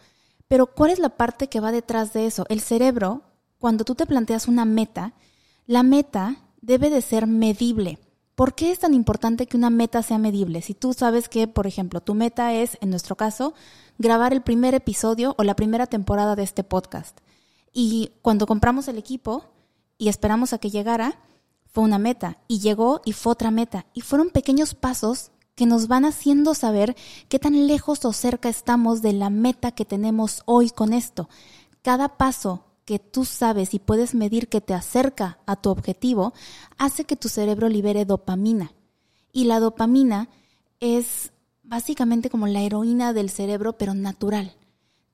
Pero 0.49 0.67
¿cuál 0.67 0.91
es 0.91 0.99
la 0.99 1.11
parte 1.11 1.49
que 1.49 1.61
va 1.61 1.71
detrás 1.71 2.15
de 2.15 2.27
eso? 2.27 2.47
El 2.49 2.61
cerebro, 2.61 3.23
cuando 3.59 3.85
tú 3.85 3.95
te 3.95 4.07
planteas 4.07 4.49
una 4.49 4.65
meta, 4.65 5.15
la 5.67 5.83
meta 5.83 6.37
debe 6.61 6.91
de 6.91 7.03
ser 7.03 7.27
medible. 7.27 7.99
¿Por 8.35 8.55
qué 8.55 8.71
es 8.71 8.79
tan 8.79 8.95
importante 8.95 9.47
que 9.47 9.57
una 9.57 9.71
meta 9.71 10.03
sea 10.03 10.19
medible? 10.19 10.63
Si 10.63 10.73
tú 10.73 10.93
sabes 10.93 11.29
que, 11.29 11.49
por 11.49 11.67
ejemplo, 11.67 12.01
tu 12.01 12.15
meta 12.15 12.55
es, 12.55 12.79
en 12.81 12.91
nuestro 12.91 13.17
caso, 13.17 13.53
grabar 13.99 14.33
el 14.33 14.43
primer 14.43 14.75
episodio 14.75 15.35
o 15.39 15.43
la 15.43 15.57
primera 15.57 15.87
temporada 15.87 16.37
de 16.37 16.45
este 16.45 16.63
podcast. 16.63 17.19
Y 17.73 18.13
cuando 18.23 18.47
compramos 18.47 18.87
el 18.87 18.97
equipo 18.97 19.45
y 19.99 20.09
esperamos 20.09 20.53
a 20.53 20.59
que 20.59 20.71
llegara, 20.71 21.19
fue 21.67 21.83
una 21.83 21.99
meta. 21.99 22.39
Y 22.47 22.61
llegó 22.61 23.03
y 23.05 23.13
fue 23.13 23.33
otra 23.33 23.51
meta. 23.51 23.87
Y 23.93 24.03
fueron 24.03 24.31
pequeños 24.31 24.75
pasos 24.75 25.33
que 25.57 25.67
nos 25.67 25.89
van 25.89 26.05
haciendo 26.05 26.55
saber 26.55 26.95
qué 27.29 27.41
tan 27.41 27.67
lejos 27.67 28.05
o 28.05 28.13
cerca 28.13 28.49
estamos 28.49 29.03
de 29.03 29.15
la 29.15 29.31
meta 29.31 29.73
que 29.73 29.85
tenemos 29.85 30.43
hoy 30.47 30.71
con 30.71 30.93
esto. 30.93 31.29
Cada 31.83 32.17
paso 32.17 32.68
que 32.89 32.99
tú 32.99 33.27
sabes 33.27 33.75
y 33.75 33.81
puedes 33.81 34.15
medir 34.15 34.49
que 34.49 34.63
te 34.63 34.73
acerca 34.73 35.41
a 35.45 35.57
tu 35.57 35.69
objetivo 35.69 36.33
hace 36.79 37.05
que 37.05 37.17
tu 37.17 37.29
cerebro 37.29 37.69
libere 37.69 38.07
dopamina. 38.07 38.73
Y 39.31 39.45
la 39.45 39.61
dopamina 39.61 40.31
es 40.81 41.33
básicamente 41.63 42.31
como 42.31 42.47
la 42.47 42.63
heroína 42.63 43.13
del 43.13 43.29
cerebro, 43.29 43.75
pero 43.75 43.93
natural. 43.93 44.55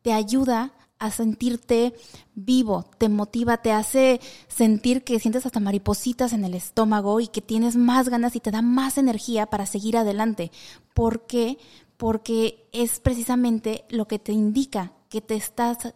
Te 0.02 0.12
ayuda 0.12 0.72
a 1.00 1.10
sentirte 1.10 1.94
vivo, 2.36 2.84
te 2.98 3.08
motiva, 3.08 3.56
te 3.56 3.72
hace 3.72 4.20
sentir 4.46 5.02
que 5.02 5.18
sientes 5.18 5.44
hasta 5.44 5.58
maripositas 5.58 6.32
en 6.32 6.44
el 6.44 6.54
estómago 6.54 7.18
y 7.18 7.26
que 7.26 7.42
tienes 7.42 7.74
más 7.74 8.08
ganas 8.08 8.36
y 8.36 8.40
te 8.40 8.52
da 8.52 8.62
más 8.62 8.98
energía 8.98 9.46
para 9.46 9.66
seguir 9.66 9.96
adelante. 9.96 10.52
¿Por 10.94 11.26
qué? 11.26 11.58
Porque 11.96 12.68
es 12.70 13.00
precisamente 13.00 13.84
lo 13.88 14.06
que 14.06 14.20
te 14.20 14.30
indica 14.30 14.92
que 15.08 15.20
te 15.20 15.34
estás 15.34 15.92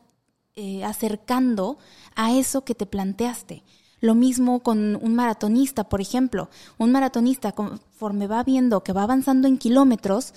eh, 0.60 0.82
acercando 0.84 1.78
a 2.16 2.34
eso 2.34 2.64
que 2.64 2.74
te 2.74 2.84
planteaste. 2.84 3.62
Lo 4.00 4.16
mismo 4.16 4.60
con 4.64 4.96
un 4.96 5.14
maratonista, 5.14 5.88
por 5.88 6.00
ejemplo. 6.00 6.50
Un 6.78 6.90
maratonista, 6.90 7.52
conforme 7.52 8.26
va 8.26 8.42
viendo 8.42 8.82
que 8.82 8.92
va 8.92 9.04
avanzando 9.04 9.46
en 9.46 9.56
kilómetros, 9.56 10.34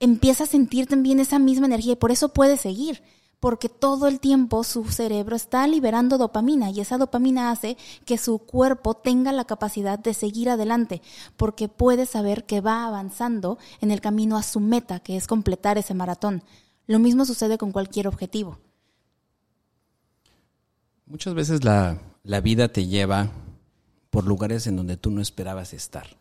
empieza 0.00 0.44
a 0.44 0.46
sentir 0.46 0.86
también 0.86 1.20
esa 1.20 1.38
misma 1.38 1.66
energía 1.66 1.92
y 1.92 1.96
por 1.96 2.10
eso 2.10 2.30
puede 2.30 2.56
seguir 2.56 3.02
porque 3.40 3.68
todo 3.68 4.08
el 4.08 4.20
tiempo 4.20 4.64
su 4.64 4.84
cerebro 4.86 5.36
está 5.36 5.66
liberando 5.66 6.16
dopamina 6.16 6.70
y 6.70 6.80
esa 6.80 6.96
dopamina 6.96 7.50
hace 7.50 7.76
que 8.06 8.16
su 8.16 8.38
cuerpo 8.38 8.94
tenga 8.94 9.32
la 9.32 9.44
capacidad 9.44 9.98
de 9.98 10.14
seguir 10.14 10.48
adelante, 10.48 11.02
porque 11.36 11.68
puede 11.68 12.06
saber 12.06 12.46
que 12.46 12.62
va 12.62 12.86
avanzando 12.86 13.58
en 13.82 13.90
el 13.90 14.00
camino 14.00 14.38
a 14.38 14.42
su 14.42 14.60
meta, 14.60 15.00
que 15.00 15.16
es 15.16 15.26
completar 15.26 15.76
ese 15.76 15.92
maratón. 15.94 16.42
Lo 16.86 16.98
mismo 16.98 17.26
sucede 17.26 17.58
con 17.58 17.70
cualquier 17.70 18.08
objetivo. 18.08 18.58
Muchas 21.08 21.32
veces 21.32 21.64
la, 21.64 22.02
la 22.22 22.42
vida 22.42 22.68
te 22.68 22.86
lleva 22.86 23.30
por 24.10 24.26
lugares 24.26 24.66
en 24.66 24.76
donde 24.76 24.98
tú 24.98 25.10
no 25.10 25.22
esperabas 25.22 25.72
estar. 25.72 26.18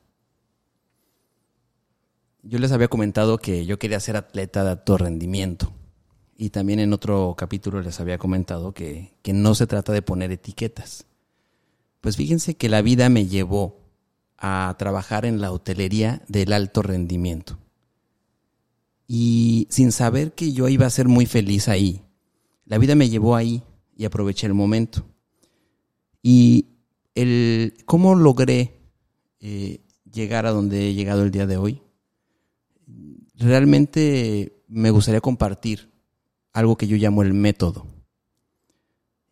Yo 2.41 2.57
les 2.57 2.71
había 2.71 2.87
comentado 2.87 3.37
que 3.37 3.65
yo 3.65 3.77
quería 3.79 3.99
ser 3.99 4.15
atleta 4.15 4.63
de 4.63 4.69
alto 4.71 4.97
rendimiento 4.97 5.73
y 6.37 6.51
también 6.51 6.79
en 6.79 6.93
otro 6.93 7.35
capítulo 7.37 7.81
les 7.81 7.99
había 7.99 8.17
comentado 8.17 8.73
que, 8.73 9.11
no 9.25 9.55
se 9.55 9.67
trata 9.67 9.91
de 9.91 10.01
poner 10.01 10.31
etiquetas. 10.31 11.05
Pues 11.99 12.15
fíjense 12.15 12.55
que 12.55 12.69
la 12.69 12.81
vida 12.81 13.09
me 13.09 13.25
llevó 13.25 13.81
a 14.37 14.73
trabajar 14.79 15.25
en 15.25 15.41
la 15.41 15.51
hotelería 15.51 16.21
del 16.29 16.53
alto 16.53 16.81
rendimiento. 16.81 17.57
Y 19.05 19.67
sin 19.69 19.91
saber 19.91 20.33
que 20.33 20.53
yo 20.53 20.69
iba 20.69 20.85
a 20.85 20.91
ser 20.91 21.09
muy 21.09 21.25
feliz 21.25 21.67
ahí, 21.67 22.03
la 22.65 22.77
vida 22.77 22.95
me 22.95 23.09
llevó 23.09 23.35
ahí 23.35 23.63
y 23.97 24.05
aproveché 24.05 24.45
el 24.47 24.53
momento. 24.53 25.05
Y 26.21 26.67
el 27.15 27.73
cómo 27.85 28.15
logré 28.15 28.79
eh, 29.39 29.81
llegar 30.11 30.45
a 30.45 30.51
donde 30.51 30.89
he 30.89 30.93
llegado 30.93 31.23
el 31.23 31.31
día 31.31 31.47
de 31.47 31.57
hoy, 31.57 31.81
realmente 33.35 34.63
me 34.67 34.91
gustaría 34.91 35.21
compartir 35.21 35.91
algo 36.53 36.77
que 36.77 36.87
yo 36.87 36.95
llamo 36.97 37.23
el 37.23 37.33
método. 37.33 37.87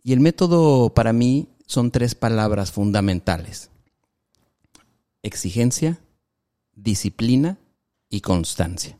Y 0.03 0.13
el 0.13 0.19
método 0.19 0.93
para 0.93 1.13
mí 1.13 1.49
son 1.65 1.91
tres 1.91 2.15
palabras 2.15 2.71
fundamentales. 2.71 3.69
Exigencia, 5.23 5.99
disciplina 6.75 7.57
y 8.09 8.21
constancia. 8.21 8.99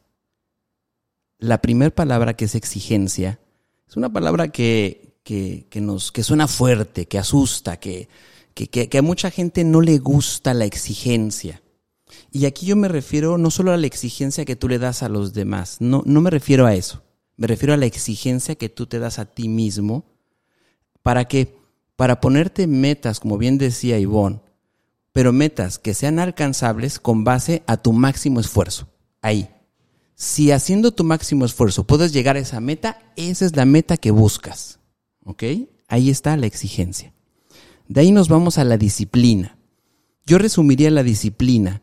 La 1.37 1.61
primera 1.61 1.93
palabra 1.93 2.35
que 2.35 2.45
es 2.45 2.55
exigencia 2.55 3.39
es 3.87 3.97
una 3.97 4.11
palabra 4.11 4.47
que, 4.47 5.04
que, 5.25 5.81
nos, 5.81 6.11
que 6.11 6.21
suena 6.21 6.47
fuerte, 6.47 7.07
que 7.07 7.17
asusta, 7.17 7.77
que, 7.77 8.07
que, 8.53 8.97
a 8.97 9.01
mucha 9.01 9.31
gente 9.31 9.63
no 9.63 9.81
le 9.81 9.97
gusta 9.97 10.53
la 10.53 10.65
exigencia. 10.65 11.63
Y 12.31 12.45
aquí 12.45 12.67
yo 12.67 12.75
me 12.75 12.87
refiero 12.87 13.39
no 13.39 13.49
solo 13.49 13.73
a 13.73 13.77
la 13.77 13.87
exigencia 13.87 14.45
que 14.45 14.55
tú 14.55 14.69
le 14.69 14.77
das 14.77 15.01
a 15.01 15.09
los 15.09 15.33
demás, 15.33 15.77
no, 15.79 16.03
no 16.05 16.21
me 16.21 16.29
refiero 16.29 16.67
a 16.67 16.75
eso. 16.75 17.01
Me 17.37 17.47
refiero 17.47 17.73
a 17.73 17.77
la 17.77 17.87
exigencia 17.87 18.55
que 18.55 18.69
tú 18.69 18.85
te 18.85 18.99
das 18.99 19.17
a 19.19 19.25
ti 19.25 19.49
mismo 19.49 20.05
para 21.01 21.25
que, 21.25 21.57
para 21.95 22.21
ponerte 22.21 22.67
metas, 22.67 23.19
como 23.19 23.37
bien 23.37 23.57
decía 23.57 23.97
Ivonne, 23.97 24.41
pero 25.11 25.33
metas 25.33 25.79
que 25.79 25.95
sean 25.95 26.19
alcanzables 26.19 26.99
con 26.99 27.23
base 27.23 27.63
a 27.65 27.77
tu 27.77 27.93
máximo 27.93 28.39
esfuerzo. 28.39 28.87
Ahí. 29.21 29.49
Si 30.13 30.51
haciendo 30.51 30.91
tu 30.91 31.03
máximo 31.03 31.45
esfuerzo 31.45 31.83
puedes 31.83 32.13
llegar 32.13 32.35
a 32.35 32.39
esa 32.39 32.59
meta, 32.59 32.99
esa 33.17 33.43
es 33.43 33.55
la 33.55 33.65
meta 33.65 33.97
que 33.97 34.11
buscas. 34.11 34.79
¿Ok? 35.25 35.43
Ahí 35.87 36.09
está 36.09 36.37
la 36.37 36.45
exigencia. 36.45 37.13
De 37.87 38.01
ahí 38.01 38.11
nos 38.11 38.29
vamos 38.29 38.57
a 38.57 38.63
la 38.63 38.77
disciplina. 38.77 39.57
Yo 40.25 40.37
resumiría 40.37 40.89
la 40.89 41.03
disciplina 41.03 41.81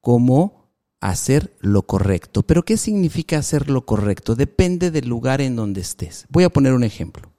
como 0.00 0.70
hacer 1.00 1.56
lo 1.60 1.82
correcto. 1.82 2.42
Pero 2.42 2.64
¿qué 2.64 2.76
significa 2.76 3.38
hacer 3.38 3.70
lo 3.70 3.86
correcto? 3.86 4.36
Depende 4.36 4.90
del 4.90 5.08
lugar 5.08 5.40
en 5.40 5.56
donde 5.56 5.80
estés. 5.80 6.26
Voy 6.28 6.44
a 6.44 6.50
poner 6.50 6.74
un 6.74 6.84
ejemplo. 6.84 7.30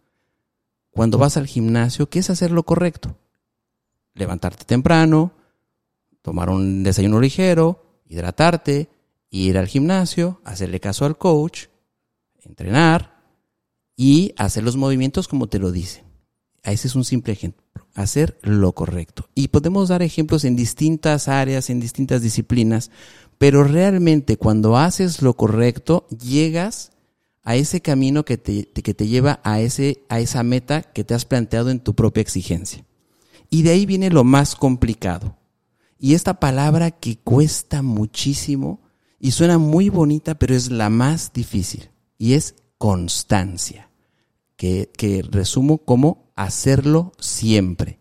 Cuando 0.92 1.18
vas 1.18 1.38
al 1.38 1.48
gimnasio, 1.48 2.10
¿qué 2.10 2.20
es 2.20 2.30
hacer 2.30 2.52
lo 2.52 2.64
correcto? 2.64 3.18
Levantarte 4.14 4.66
temprano, 4.66 5.34
tomar 6.22 6.50
un 6.50 6.84
desayuno 6.84 7.20
ligero, 7.20 8.02
hidratarte, 8.08 8.90
ir 9.30 9.58
al 9.58 9.68
gimnasio, 9.68 10.42
hacerle 10.44 10.80
caso 10.80 11.06
al 11.06 11.18
coach, 11.18 11.66
entrenar 12.44 13.13
y 13.96 14.34
hacer 14.38 14.64
los 14.64 14.78
movimientos 14.78 15.28
como 15.28 15.48
te 15.48 15.60
lo 15.60 15.72
dicen. 15.72 16.04
Ese 16.64 16.88
es 16.88 16.96
un 16.96 17.04
simple 17.04 17.34
ejemplo. 17.34 17.64
Hacer 17.94 18.40
lo 18.42 18.74
correcto. 18.74 19.30
Y 19.36 19.50
podemos 19.50 19.90
dar 19.90 20.02
ejemplos 20.02 20.46
en 20.46 20.56
distintas 20.56 21.28
áreas, 21.28 21.70
en 21.70 21.80
distintas 21.80 22.22
disciplinas, 22.22 22.90
pero 23.38 23.64
realmente 23.64 24.38
cuando 24.38 24.78
haces 24.78 25.22
lo 25.22 25.36
correcto, 25.36 26.08
llegas 26.10 26.92
a 27.44 27.56
ese 27.56 27.82
camino 27.82 28.24
que 28.24 28.38
te, 28.38 28.66
que 28.72 28.94
te 28.94 29.08
lleva 29.08 29.42
a, 29.44 29.60
ese, 29.60 30.06
a 30.08 30.20
esa 30.22 30.44
meta 30.44 30.82
que 30.82 31.04
te 31.04 31.14
has 31.14 31.26
planteado 31.26 31.70
en 31.70 31.82
tu 31.82 31.94
propia 31.94 32.22
exigencia. 32.22 32.86
Y 33.50 33.64
de 33.64 33.72
ahí 33.72 33.86
viene 33.86 34.10
lo 34.10 34.24
más 34.24 34.56
complicado. 34.56 35.38
Y 36.00 36.16
esta 36.16 36.40
palabra 36.40 36.92
que 36.92 37.18
cuesta 37.18 37.82
muchísimo 37.82 38.82
y 39.20 39.32
suena 39.32 39.58
muy 39.58 39.90
bonita, 39.90 40.36
pero 40.36 40.56
es 40.56 40.72
la 40.72 40.90
más 40.90 41.34
difícil. 41.34 41.90
Y 42.18 42.34
es 42.34 42.56
constancia, 42.84 43.90
que, 44.58 44.92
que 44.98 45.22
resumo 45.22 45.78
como 45.78 46.34
hacerlo 46.36 47.14
siempre. 47.18 47.98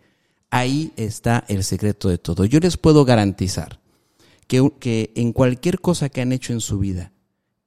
Ahí 0.50 0.92
está 0.96 1.44
el 1.46 1.62
secreto 1.62 2.08
de 2.08 2.18
todo. 2.18 2.46
Yo 2.46 2.58
les 2.58 2.76
puedo 2.78 3.04
garantizar 3.04 3.78
que, 4.48 4.72
que 4.80 5.12
en 5.14 5.32
cualquier 5.32 5.78
cosa 5.78 6.08
que 6.08 6.20
han 6.20 6.32
hecho 6.32 6.52
en 6.52 6.60
su 6.60 6.80
vida, 6.80 7.12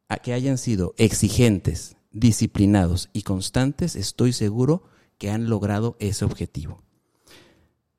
a 0.09 0.17
que 0.17 0.33
hayan 0.33 0.57
sido 0.57 0.93
exigentes, 0.97 1.95
disciplinados 2.11 3.09
y 3.13 3.21
constantes, 3.21 3.95
estoy 3.95 4.33
seguro 4.33 4.83
que 5.17 5.29
han 5.29 5.49
logrado 5.49 5.95
ese 6.01 6.25
objetivo. 6.25 6.83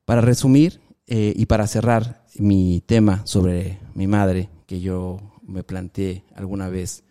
Para 0.05 0.21
resumir 0.21 0.83
eh, 1.07 1.33
y 1.35 1.47
para 1.47 1.67
cerrar 1.67 2.27
mi 2.35 2.83
tema 2.85 3.27
sobre 3.27 3.79
mi 3.95 4.09
madre, 4.09 4.51
que 4.67 4.83
yo 4.83 5.21
me 5.43 5.65
planteé 5.65 6.27
alguna 6.35 6.69
vez 6.69 7.03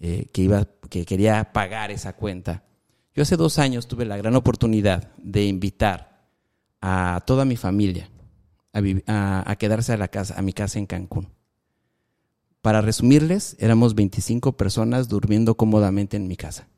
eh, 0.00 0.26
que, 0.34 0.42
iba, 0.42 0.68
que 0.90 1.06
quería 1.06 1.52
pagar 1.52 1.90
esa 1.90 2.12
cuenta, 2.14 2.64
yo 3.14 3.22
hace 3.22 3.36
dos 3.36 3.58
años 3.58 3.88
tuve 3.88 4.04
la 4.04 4.16
gran 4.18 4.36
oportunidad 4.36 5.10
de 5.16 5.46
invitar 5.46 6.26
a 6.82 7.22
toda 7.26 7.44
mi 7.44 7.56
familia 7.56 8.10
a, 9.06 9.50
a 9.50 9.56
quedarse 9.56 9.92
a, 9.92 9.96
la 9.96 10.08
casa, 10.08 10.38
a 10.38 10.42
mi 10.42 10.52
casa 10.52 10.78
en 10.78 10.86
Cancún. 10.86 11.28
Para 12.62 12.82
resumirles, 12.82 13.56
éramos 13.58 13.94
25 13.94 14.56
personas 14.56 15.08
durmiendo 15.08 15.56
cómodamente 15.56 16.16
en 16.16 16.28
mi 16.28 16.36
casa. 16.36 16.68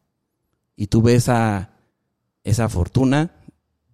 Y 0.76 0.86
tuve 0.86 1.14
esa, 1.14 1.70
esa 2.44 2.68
fortuna 2.68 3.32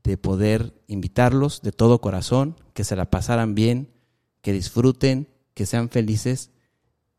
de 0.05 0.17
poder 0.17 0.75
invitarlos 0.87 1.63
de 1.63 1.73
todo 1.73 2.01
corazón, 2.01 2.57
que 2.75 2.85
se 2.85 2.97
la 2.97 3.11
pasaran 3.11 3.55
bien, 3.55 3.91
que 4.43 4.53
disfruten, 4.53 5.29
que 5.55 5.67
sean 5.67 5.89
felices. 5.89 6.51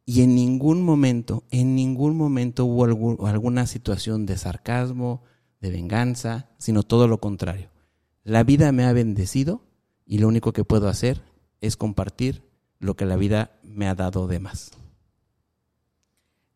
Y 0.10 0.24
en 0.24 0.34
ningún 0.34 0.82
momento, 0.82 1.44
en 1.52 1.76
ningún 1.76 2.18
momento 2.18 2.66
hubo 2.66 3.28
alguna 3.28 3.68
situación 3.68 4.26
de 4.26 4.40
sarcasmo, 4.40 5.24
de 5.62 5.70
venganza, 5.70 6.50
sino 6.58 6.82
todo 6.82 7.08
lo 7.08 7.20
contrario. 7.20 7.70
La 8.24 8.42
vida 8.42 8.72
me 8.72 8.86
ha 8.86 8.92
bendecido 8.92 9.62
y 10.08 10.18
lo 10.18 10.28
único 10.28 10.52
que 10.52 10.64
puedo 10.64 10.88
hacer 10.88 11.22
es 11.62 11.78
compartir 11.78 12.42
lo 12.80 12.96
que 12.96 13.06
la 13.06 13.18
vida 13.18 13.60
me 13.62 13.88
ha 13.88 13.94
dado 13.94 14.26
de 14.26 14.40
más. 14.40 14.72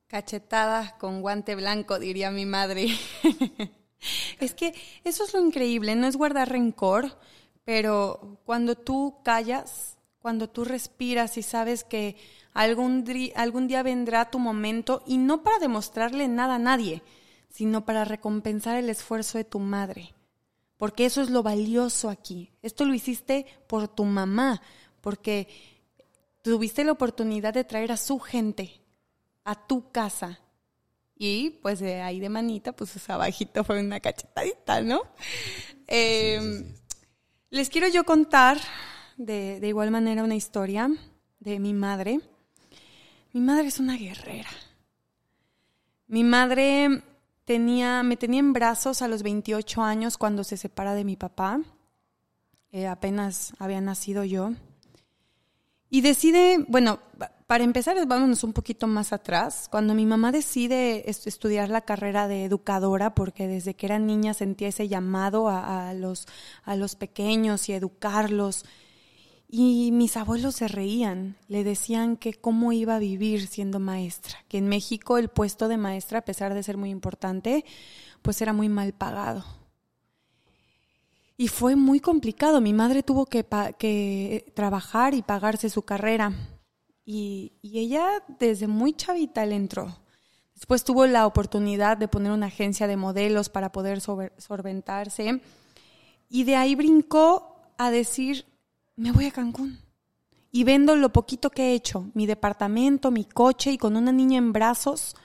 Cachetadas 0.08 0.94
con 0.94 1.22
guante 1.22 1.54
blanco, 1.54 2.00
diría 2.00 2.32
mi 2.32 2.48
madre. 2.48 2.88
es 4.40 4.56
que 4.56 4.74
eso 5.04 5.26
es 5.26 5.34
lo 5.36 5.46
increíble, 5.46 5.96
no 5.96 6.08
es 6.08 6.16
guardar 6.16 6.50
rencor, 6.50 7.20
pero 7.66 8.40
cuando 8.46 8.74
tú 8.74 9.18
callas, 9.24 10.00
cuando 10.24 10.50
tú 10.50 10.64
respiras 10.64 11.38
y 11.38 11.44
sabes 11.44 11.84
que 11.84 12.16
algún, 12.54 13.04
algún 13.36 13.68
día 13.68 13.84
vendrá 13.84 14.32
tu 14.32 14.40
momento, 14.40 15.04
y 15.06 15.18
no 15.18 15.44
para 15.44 15.60
demostrarle 15.60 16.30
nada 16.30 16.56
a 16.56 16.60
nadie, 16.60 17.04
sino 17.50 17.84
para 17.84 18.06
recompensar 18.06 18.78
el 18.78 18.90
esfuerzo 18.90 19.38
de 19.38 19.44
tu 19.44 19.60
madre. 19.60 20.14
Porque 20.78 21.06
eso 21.06 21.22
es 21.22 21.30
lo 21.30 21.44
valioso 21.44 22.10
aquí. 22.10 22.54
Esto 22.62 22.86
lo 22.86 22.94
hiciste 22.94 23.46
por 23.68 23.90
tu 23.90 24.06
mamá, 24.06 24.62
porque 25.02 25.50
tuviste 26.42 26.86
la 26.86 26.94
oportunidad 26.94 27.54
de 27.54 27.66
traer 27.66 27.92
a 27.92 27.98
su 27.98 28.18
gente 28.18 28.80
a 29.44 29.68
tu 29.68 29.92
casa. 29.92 30.40
Y 31.18 31.50
pues 31.62 31.82
de 31.82 32.02
ahí 32.02 32.22
de 32.22 32.30
manita, 32.30 32.72
pues 32.72 33.10
abajito 33.10 33.66
fue 33.66 33.82
una 33.82 34.00
cachetadita, 34.00 34.80
¿no? 34.80 35.02
Em, 35.86 36.74
les 37.50 37.70
quiero 37.70 37.90
yo 37.90 38.06
contar 38.06 38.58
de, 39.26 39.60
de 39.60 39.68
igual 39.68 39.92
manera 39.92 40.24
una 40.24 40.36
historia 40.36 40.90
de 41.40 41.60
mi 41.60 41.74
madre. 41.74 42.20
Mi 43.34 43.42
madre 43.42 43.68
es 43.68 43.80
una 43.80 43.98
guerrera. 43.98 44.50
Mi 46.08 46.24
madre 46.24 47.04
tenía, 47.46 48.04
me 48.04 48.18
tenía 48.18 48.40
en 48.40 48.54
brazos 48.54 49.02
a 49.02 49.08
los 49.08 49.24
28 49.24 49.82
años 49.82 50.18
cuando 50.18 50.44
se 50.44 50.58
separa 50.58 50.94
de 50.94 51.04
mi 51.04 51.16
papá. 51.16 51.62
Eh, 52.72 52.88
apenas 52.88 53.54
había 53.60 53.82
nacido 53.82 54.24
yo. 54.24 54.52
Y 55.90 56.02
decide, 56.02 56.66
bueno, 56.68 57.00
para 57.46 57.64
empezar, 57.64 57.96
vámonos 58.08 58.44
un 58.44 58.54
poquito 58.54 58.88
más 58.88 59.14
atrás. 59.14 59.68
Cuando 59.70 59.94
mi 59.94 60.08
mamá 60.08 60.32
decide 60.32 61.08
estudiar 61.08 61.70
la 61.70 61.82
carrera 61.82 62.28
de 62.28 62.46
educadora, 62.46 63.14
porque 63.14 63.48
desde 63.48 63.76
que 63.76 63.86
era 63.86 64.00
niña 64.00 64.34
sentía 64.34 64.70
ese 64.70 64.88
llamado 64.88 65.50
a, 65.50 65.94
los, 65.94 66.26
a 66.64 66.76
los 66.76 66.96
pequeños 66.96 67.70
y 67.70 67.74
educarlos, 67.74 68.66
y 69.56 69.92
mis 69.92 70.18
abuelos 70.18 70.56
se 70.56 70.68
reían, 70.68 71.36
le 71.48 71.64
decían 71.64 72.18
que 72.18 72.34
cómo 72.34 72.72
iba 72.72 72.96
a 72.96 73.00
vivir 73.00 73.46
siendo 73.46 73.80
maestra, 73.80 74.40
que 74.48 74.58
en 74.58 74.68
México 74.68 75.20
el 75.20 75.30
puesto 75.30 75.68
de 75.68 75.78
maestra, 75.78 76.18
a 76.18 76.26
pesar 76.26 76.56
de 76.56 76.64
ser 76.64 76.76
muy 76.76 76.90
importante, 76.90 77.64
pues 78.24 78.42
era 78.42 78.52
muy 78.52 78.68
mal 78.68 78.94
pagado. 78.94 79.46
Y 81.38 81.50
fue 81.50 81.76
muy 81.76 82.00
complicado. 82.00 82.62
Mi 82.62 82.74
madre 82.74 83.04
tuvo 83.04 83.28
que, 83.28 83.46
que 83.78 84.52
trabajar 84.56 85.14
y 85.14 85.22
pagarse 85.22 85.70
su 85.70 85.84
carrera. 85.84 86.34
Y, 87.06 87.52
ella 87.62 88.24
desde 88.40 88.66
muy 88.66 88.94
chavita 88.94 89.46
le 89.46 89.56
entró. 89.56 90.00
Después 90.56 90.84
tuvo 90.84 91.06
la 91.06 91.28
oportunidad 91.28 91.96
de 91.98 92.08
poner 92.08 92.32
una 92.32 92.48
agencia 92.48 92.88
de 92.88 92.98
modelos 92.98 93.50
para 93.50 93.72
poder 93.72 94.02
solventarse. 94.02 95.42
Y 96.28 96.44
de 96.44 96.56
ahí 96.56 96.74
brincó 96.74 97.56
a 97.78 97.92
decir, 97.92 98.48
me 98.96 99.12
voy 99.12 99.26
a 99.26 99.32
Cancún. 99.32 99.80
Y 100.52 100.64
vendo 100.64 100.96
lo 100.96 101.12
poquito 101.12 101.50
que 101.50 101.72
he 101.72 101.74
hecho, 101.74 102.12
mi 102.14 102.28
departamento, 102.28 103.10
mi 103.10 103.26
coche 103.26 103.72
y 103.72 103.78
con 103.78 103.96
una 103.96 104.12
niña 104.12 104.38
en 104.38 104.54
brazos, 104.54 105.16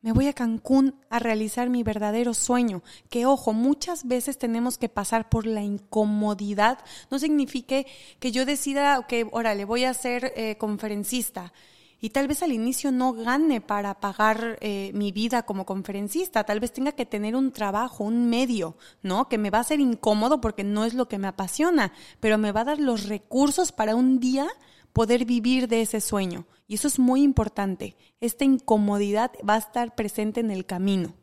me 0.00 0.12
voy 0.12 0.28
a 0.28 0.32
Cancún 0.32 0.94
a 1.10 1.18
realizar 1.18 1.68
mi 1.68 1.82
verdadero 1.82 2.32
sueño. 2.32 2.82
Que 3.10 3.26
ojo, 3.26 3.52
muchas 3.52 4.06
veces 4.06 4.38
tenemos 4.38 4.78
que 4.78 4.88
pasar 4.88 5.28
por 5.28 5.46
la 5.46 5.62
incomodidad. 5.62 6.78
No 7.10 7.18
signifique 7.18 7.86
que 8.18 8.32
yo 8.32 8.46
decida 8.46 9.04
que, 9.06 9.26
órale, 9.30 9.64
voy 9.64 9.84
a 9.84 9.92
ser 9.92 10.32
eh, 10.36 10.56
conferencista. 10.56 11.52
Y 12.00 12.10
tal 12.10 12.28
vez 12.28 12.42
al 12.42 12.52
inicio 12.52 12.92
no 12.92 13.12
gane 13.12 13.60
para 13.60 13.98
pagar 13.98 14.56
eh, 14.60 14.92
mi 14.94 15.10
vida 15.10 15.42
como 15.42 15.66
conferencista. 15.66 16.44
Tal 16.44 16.60
vez 16.60 16.72
tenga 16.72 16.92
que 16.92 17.06
tener 17.06 17.34
un 17.34 17.50
trabajo, 17.50 18.04
un 18.04 18.30
medio, 18.30 18.76
¿no? 19.02 19.28
Que 19.28 19.36
me 19.36 19.50
va 19.50 19.58
a 19.58 19.64
ser 19.64 19.80
incómodo 19.80 20.40
porque 20.40 20.62
no 20.62 20.84
es 20.84 20.94
lo 20.94 21.08
que 21.08 21.18
me 21.18 21.26
apasiona, 21.26 21.92
pero 22.20 22.38
me 22.38 22.52
va 22.52 22.60
a 22.60 22.66
dar 22.66 22.78
los 22.78 23.08
recursos 23.08 23.72
para 23.72 23.96
un 23.96 24.20
día 24.20 24.46
poder 24.92 25.24
vivir 25.24 25.66
de 25.66 25.82
ese 25.82 26.00
sueño. 26.00 26.46
Y 26.68 26.74
eso 26.74 26.86
es 26.86 27.00
muy 27.00 27.22
importante. 27.22 27.96
Esta 28.20 28.44
incomodidad 28.44 29.32
va 29.48 29.54
a 29.54 29.58
estar 29.58 29.94
presente 29.96 30.40
en 30.40 30.52
el 30.52 30.66
camino. 30.66 31.14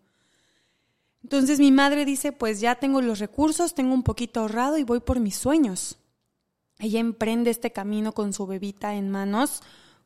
Entonces 1.23 1.59
mi 1.59 1.71
madre 1.71 2.05
dice, 2.05 2.31
pues 2.31 2.59
ya 2.59 2.75
tengo 2.75 3.01
los 3.01 3.19
recursos, 3.19 3.73
tengo 3.73 3.93
un 3.93 4.03
poquito 4.03 4.41
ahorrado 4.41 4.77
y 4.77 4.83
voy 4.83 4.99
por 4.99 5.19
mis 5.19 5.35
sueños. 5.35 5.97
Ella 6.79 6.99
emprende 6.99 7.49
este 7.49 7.71
camino 7.71 8.11
con 8.11 8.33
su 8.33 8.45
bebita 8.45 8.95
en 8.95 9.09
manos, 9.09 9.63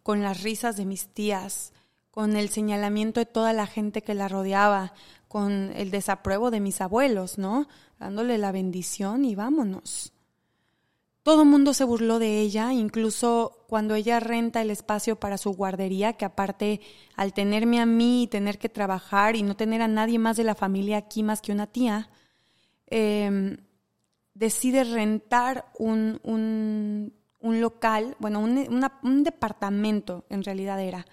con 0.09 0.23
las 0.23 0.41
risas 0.41 0.75
de 0.75 0.87
mis 0.87 1.09
tías, 1.09 1.71
con 2.09 2.35
el 2.35 2.49
señalamiento 2.49 3.19
de 3.19 3.27
toda 3.27 3.53
la 3.53 3.67
gente 3.67 4.01
que 4.01 4.15
la 4.15 4.27
rodeaba, 4.27 4.95
con 5.27 5.71
el 5.75 5.91
desapruebo 5.91 6.49
de 6.49 6.59
mis 6.59 6.81
abuelos, 6.81 7.37
¿no? 7.37 7.67
Dándole 7.99 8.39
la 8.39 8.51
bendición 8.51 9.23
y 9.23 9.35
vámonos. 9.35 10.11
Todo 11.21 11.43
el 11.43 11.47
mundo 11.47 11.75
se 11.75 11.83
burló 11.83 12.17
de 12.17 12.39
ella, 12.39 12.73
incluso 12.73 13.67
cuando 13.67 13.93
ella 13.93 14.19
renta 14.19 14.63
el 14.63 14.71
espacio 14.71 15.19
para 15.19 15.37
su 15.37 15.51
guardería, 15.51 16.13
que 16.13 16.25
aparte 16.25 16.81
al 17.15 17.31
tenerme 17.31 17.79
a 17.79 17.85
mí 17.85 18.23
y 18.23 18.27
tener 18.27 18.57
que 18.57 18.67
trabajar 18.67 19.35
y 19.35 19.43
no 19.43 19.55
tener 19.55 19.83
a 19.83 19.87
nadie 19.87 20.17
más 20.17 20.37
de 20.37 20.43
la 20.43 20.55
familia 20.55 20.97
aquí 20.97 21.21
más 21.21 21.39
que 21.39 21.51
una 21.51 21.67
tía, 21.67 22.09
em, 22.87 23.57
decide 24.33 24.85
rentar 24.85 25.71
un, 25.77 26.19
un, 26.23 27.13
un 27.39 27.61
local, 27.61 28.15
bueno, 28.19 28.39
un, 28.39 28.67
un 29.03 29.23
departamento 29.23 30.25
en 30.29 30.43
realidad 30.43 30.81
era, 30.81 31.05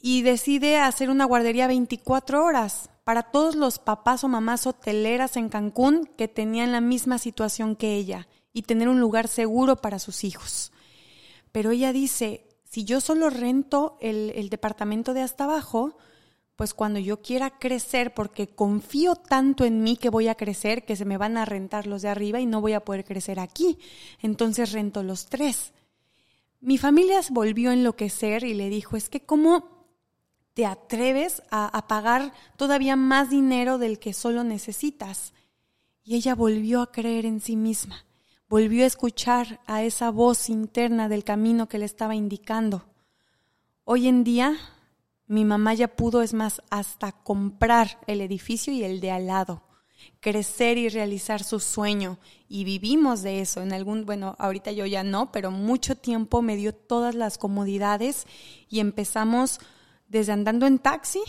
y 0.00 0.22
decide 0.22 0.78
hacer 0.78 1.10
una 1.10 1.24
guardería 1.24 1.66
24 1.66 2.44
horas 2.44 2.90
para 3.04 3.22
todos 3.22 3.54
los 3.54 3.78
papás 3.78 4.24
o 4.24 4.28
mamás 4.28 4.66
hoteleras 4.66 5.36
en 5.36 5.48
Cancún 5.48 6.08
que 6.16 6.28
tenían 6.28 6.72
la 6.72 6.80
misma 6.80 7.18
situación 7.18 7.76
que 7.76 7.94
ella 7.94 8.28
y 8.52 8.62
tener 8.62 8.88
un 8.88 9.00
lugar 9.00 9.28
seguro 9.28 9.76
para 9.76 9.98
sus 9.98 10.24
hijos. 10.24 10.72
Pero 11.52 11.70
ella 11.70 11.92
dice, 11.92 12.48
si 12.64 12.84
yo 12.84 13.00
solo 13.00 13.30
rento 13.30 13.96
el, 14.00 14.48
departamento 14.48 15.14
de 15.14 15.22
hasta 15.22 15.44
abajo, 15.44 15.96
pues 16.62 16.74
cuando 16.74 17.00
yo 17.00 17.20
quiera 17.20 17.58
crecer, 17.58 18.14
porque 18.14 18.46
confío 18.46 19.16
tanto 19.16 19.64
en 19.64 19.82
mí 19.82 19.96
que 19.96 20.10
voy 20.10 20.28
a 20.28 20.36
crecer, 20.36 20.84
que 20.84 20.94
se 20.94 21.04
me 21.04 21.16
van 21.16 21.36
a 21.36 21.44
rentar 21.44 21.88
los 21.88 22.02
de 22.02 22.08
arriba 22.08 22.38
y 22.38 22.46
no 22.46 22.60
voy 22.60 22.74
a 22.74 22.84
poder 22.84 23.04
crecer 23.04 23.40
aquí. 23.40 23.80
Entonces 24.20 24.70
rento 24.70 25.02
los 25.02 25.26
tres. 25.26 25.72
Mi 26.60 26.78
familia 26.78 27.18
volvió 27.32 27.70
a 27.70 27.72
enloquecer 27.72 28.44
y 28.44 28.54
le 28.54 28.68
dijo, 28.68 28.96
es 28.96 29.08
que 29.08 29.26
cómo 29.26 29.88
te 30.54 30.64
atreves 30.64 31.42
a, 31.50 31.66
a 31.66 31.88
pagar 31.88 32.32
todavía 32.56 32.94
más 32.94 33.28
dinero 33.28 33.78
del 33.78 33.98
que 33.98 34.12
solo 34.12 34.44
necesitas. 34.44 35.34
Y 36.04 36.14
ella 36.14 36.36
volvió 36.36 36.80
a 36.80 36.92
creer 36.92 37.26
en 37.26 37.40
sí 37.40 37.56
misma 37.56 38.04
volvió 38.48 38.84
a 38.84 38.86
escuchar 38.86 39.58
a 39.66 39.82
esa 39.82 40.10
voz 40.10 40.48
interna 40.48 41.08
del 41.08 41.24
camino 41.24 41.68
que 41.68 41.78
le 41.78 41.86
estaba 41.86 42.14
indicando. 42.14 42.84
Hoy 43.82 44.06
en 44.06 44.22
día, 44.22 44.58
mi 45.32 45.46
mamá 45.46 45.72
ya 45.72 45.88
pudo, 45.88 46.20
es 46.20 46.34
más, 46.34 46.60
hasta 46.68 47.12
comprar 47.12 47.98
el 48.06 48.20
edificio 48.20 48.70
y 48.70 48.84
el 48.84 49.00
de 49.00 49.12
al 49.12 49.28
lado. 49.28 49.62
crecer 50.20 50.78
y 50.78 50.88
realizar 50.88 51.42
su 51.42 51.58
sueño. 51.58 52.18
Y 52.48 52.64
vivimos 52.64 53.22
de 53.22 53.40
eso. 53.40 53.62
En 53.62 53.72
algún, 53.72 54.04
bueno, 54.04 54.36
ahorita 54.38 54.72
yo 54.72 54.84
ya 54.84 55.04
no, 55.04 55.32
pero 55.32 55.50
mucho 55.50 55.94
tiempo 55.96 56.42
me 56.42 56.56
dio 56.56 56.74
todas 56.74 57.14
las 57.14 57.38
comodidades 57.38 58.26
y 58.68 58.80
empezamos 58.80 59.58
desde 60.08 60.32
andando 60.32 60.66
en 60.66 60.78
taxi 60.78 61.22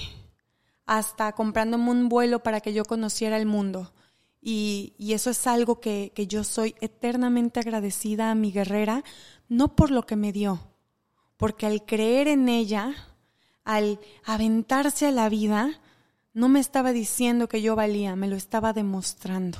hasta 0.86 1.32
comprándome 1.32 1.89
un 1.89 2.10
vuelo 2.10 2.44
para 2.44 2.60
que 2.60 2.74
yo 2.74 2.84
conociera 2.84 3.38
el 3.38 3.46
mundo. 3.46 3.94
Y, 4.42 4.96
eso 5.00 5.30
es 5.30 5.48
algo 5.48 5.80
que, 5.80 6.12
que 6.13 6.28
yo 6.28 6.44
soy 6.44 6.76
eternamente 6.82 7.62
agradecida 7.62 8.32
a 8.32 8.36
mi 8.36 8.52
guerrera, 8.52 9.04
no 9.48 9.76
por 9.76 9.92
lo 9.92 10.06
que 10.06 10.18
me 10.18 10.34
dio, 10.34 10.74
porque 11.38 11.68
al 11.68 11.86
creer 11.86 12.28
en 12.28 12.50
ella, 12.50 13.12
al 13.63 13.99
aventarse 14.26 15.08
a 15.08 15.12
la 15.12 15.30
vida, 15.30 15.80
no 16.34 16.49
me 16.49 16.60
estaba 16.60 16.91
diciendo 16.91 17.47
que 17.47 17.62
yo 17.62 17.76
valía, 17.76 18.15
me 18.15 18.28
lo 18.28 18.36
estaba 18.36 18.73
demostrando. 18.73 19.60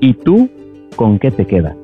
¿Y 0.00 0.14
tú 0.14 0.48
con 0.94 1.18
qué 1.18 1.30
te 1.30 1.46
quedas? 1.46 1.76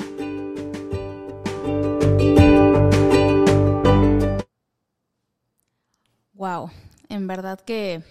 Wow, 6.35 6.71
en 7.09 7.27
verdad 7.27 7.61
que 7.61 8.03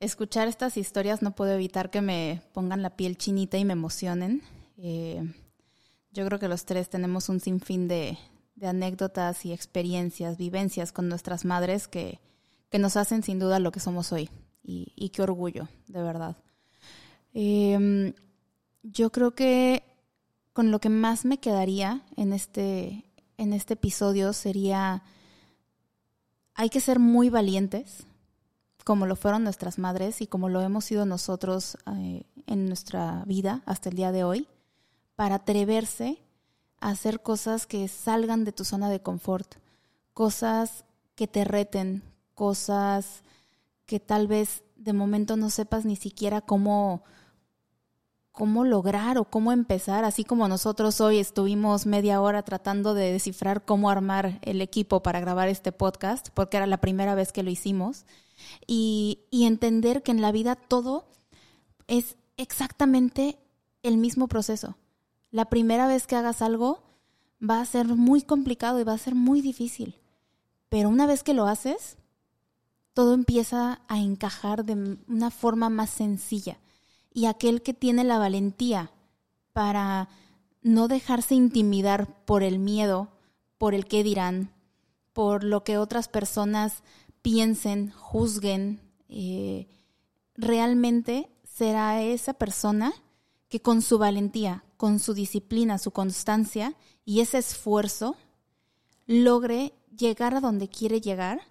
escuchar 0.00 0.48
estas 0.48 0.76
historias 0.76 1.22
no 1.22 1.32
puedo 1.32 1.52
evitar 1.52 1.90
que 1.90 2.02
me 2.02 2.42
pongan 2.52 2.82
la 2.82 2.90
piel 2.90 3.16
chinita 3.16 3.56
y 3.56 3.64
me 3.64 3.72
emocionen. 3.72 4.42
Eh, 4.78 5.22
yo 6.12 6.24
creo 6.26 6.38
que 6.38 6.48
los 6.48 6.64
tres 6.64 6.88
tenemos 6.88 7.28
un 7.28 7.40
sinfín 7.40 7.88
de, 7.88 8.16
anécdotas 8.62 9.44
y 9.44 9.52
experiencias, 9.52 10.38
vivencias 10.38 10.90
con 10.92 11.08
nuestras 11.08 11.44
madres 11.44 11.88
que, 11.88 12.20
nos 12.78 12.96
hacen 12.96 13.22
sin 13.22 13.38
duda 13.38 13.60
lo 13.60 13.72
que 13.72 13.80
somos 13.80 14.12
hoy. 14.12 14.30
Y, 14.62 15.08
qué 15.10 15.22
orgullo, 15.22 15.68
de 15.86 16.02
verdad. 16.02 16.36
Em, 17.32 18.12
yo 18.82 19.10
creo 19.10 19.34
que 19.34 19.82
con 20.52 20.70
lo 20.70 20.78
que 20.78 20.90
más 20.90 21.24
me 21.24 21.38
quedaría 21.38 22.02
en 22.16 22.32
este, 22.32 23.04
en 23.38 23.52
este 23.52 23.74
episodio 23.74 24.32
sería 24.32 25.02
hay 26.58 26.70
que 26.70 26.80
ser 26.80 26.98
muy 26.98 27.30
valientes, 27.30 28.04
como 28.84 29.06
lo 29.06 29.14
fueron 29.14 29.44
nuestras 29.44 29.78
madres 29.78 30.20
y 30.20 30.26
como 30.26 30.48
lo 30.48 30.60
hemos 30.60 30.84
sido 30.84 31.06
nosotros 31.06 31.78
eh, 31.96 32.24
en 32.46 32.66
nuestra 32.66 33.22
vida 33.26 33.62
hasta 33.64 33.90
el 33.90 33.94
día 33.94 34.10
de 34.10 34.24
hoy, 34.24 34.48
para 35.18 35.34
atreverse 35.34 36.22
a 36.78 36.90
hacer 36.90 37.22
cosas 37.22 37.66
que 37.66 37.88
salgan 37.88 38.44
de 38.44 38.52
tu 38.52 38.64
zona 38.64 38.88
de 38.88 39.02
confort, 39.02 39.56
cosas 40.14 40.84
que 41.16 41.26
te 41.26 41.42
reten, 41.42 42.04
cosas 42.36 43.24
que 43.84 43.98
tal 43.98 44.28
vez 44.28 44.62
de 44.76 44.92
momento 44.92 45.36
no 45.36 45.50
sepas 45.50 45.84
ni 45.84 45.96
siquiera 45.96 46.40
cómo 46.40 47.02
cómo 48.30 48.64
lograr 48.64 49.18
o 49.18 49.24
cómo 49.24 49.50
empezar, 49.50 50.04
así 50.04 50.22
como 50.22 50.46
nosotros 50.46 51.00
hoy 51.00 51.18
estuvimos 51.18 51.84
media 51.84 52.20
hora 52.20 52.44
tratando 52.44 52.94
de 52.94 53.10
descifrar 53.10 53.64
cómo 53.64 53.90
armar 53.90 54.38
el 54.42 54.62
equipo 54.62 55.02
para 55.02 55.18
grabar 55.18 55.48
este 55.48 55.72
podcast, 55.72 56.28
porque 56.32 56.58
era 56.58 56.68
la 56.68 56.80
primera 56.80 57.16
vez 57.16 57.32
que 57.32 57.42
lo 57.42 57.50
hicimos, 57.50 58.06
y, 58.68 59.24
y 59.32 59.46
entender 59.46 60.04
que 60.04 60.12
en 60.12 60.22
la 60.22 60.30
vida 60.30 60.54
todo 60.54 61.08
es 61.88 62.16
exactamente 62.36 63.36
el 63.82 63.96
mismo 63.96 64.28
proceso. 64.28 64.76
La 65.30 65.46
primera 65.46 65.86
vez 65.86 66.06
que 66.06 66.16
hagas 66.16 66.42
algo 66.42 66.82
va 67.42 67.60
a 67.60 67.66
ser 67.66 67.86
muy 67.86 68.22
complicado 68.22 68.80
y 68.80 68.84
va 68.84 68.94
a 68.94 68.98
ser 68.98 69.14
muy 69.14 69.40
difícil, 69.40 69.96
pero 70.68 70.88
una 70.88 71.06
vez 71.06 71.22
que 71.22 71.34
lo 71.34 71.46
haces, 71.46 71.96
todo 72.94 73.14
empieza 73.14 73.80
a 73.88 73.98
encajar 73.98 74.64
de 74.64 74.98
una 75.06 75.30
forma 75.30 75.68
más 75.68 75.90
sencilla. 75.90 76.58
Y 77.12 77.26
aquel 77.26 77.62
que 77.62 77.74
tiene 77.74 78.04
la 78.04 78.18
valentía 78.18 78.90
para 79.52 80.08
no 80.62 80.88
dejarse 80.88 81.34
intimidar 81.34 82.24
por 82.24 82.42
el 82.42 82.58
miedo, 82.58 83.08
por 83.56 83.74
el 83.74 83.86
qué 83.86 84.02
dirán, 84.02 84.52
por 85.12 85.44
lo 85.44 85.64
que 85.64 85.78
otras 85.78 86.08
personas 86.08 86.82
piensen, 87.22 87.90
juzguen, 87.92 88.80
eh, 89.08 89.68
realmente 90.34 91.28
será 91.44 92.02
esa 92.02 92.34
persona 92.34 92.92
que 93.48 93.60
con 93.60 93.82
su 93.82 93.98
valentía, 93.98 94.64
con 94.78 95.00
su 95.00 95.12
disciplina, 95.12 95.76
su 95.76 95.90
constancia 95.90 96.74
y 97.04 97.20
ese 97.20 97.36
esfuerzo 97.38 98.16
logre 99.06 99.74
llegar 99.94 100.34
a 100.34 100.40
donde 100.40 100.68
quiere 100.68 101.02
llegar, 101.02 101.42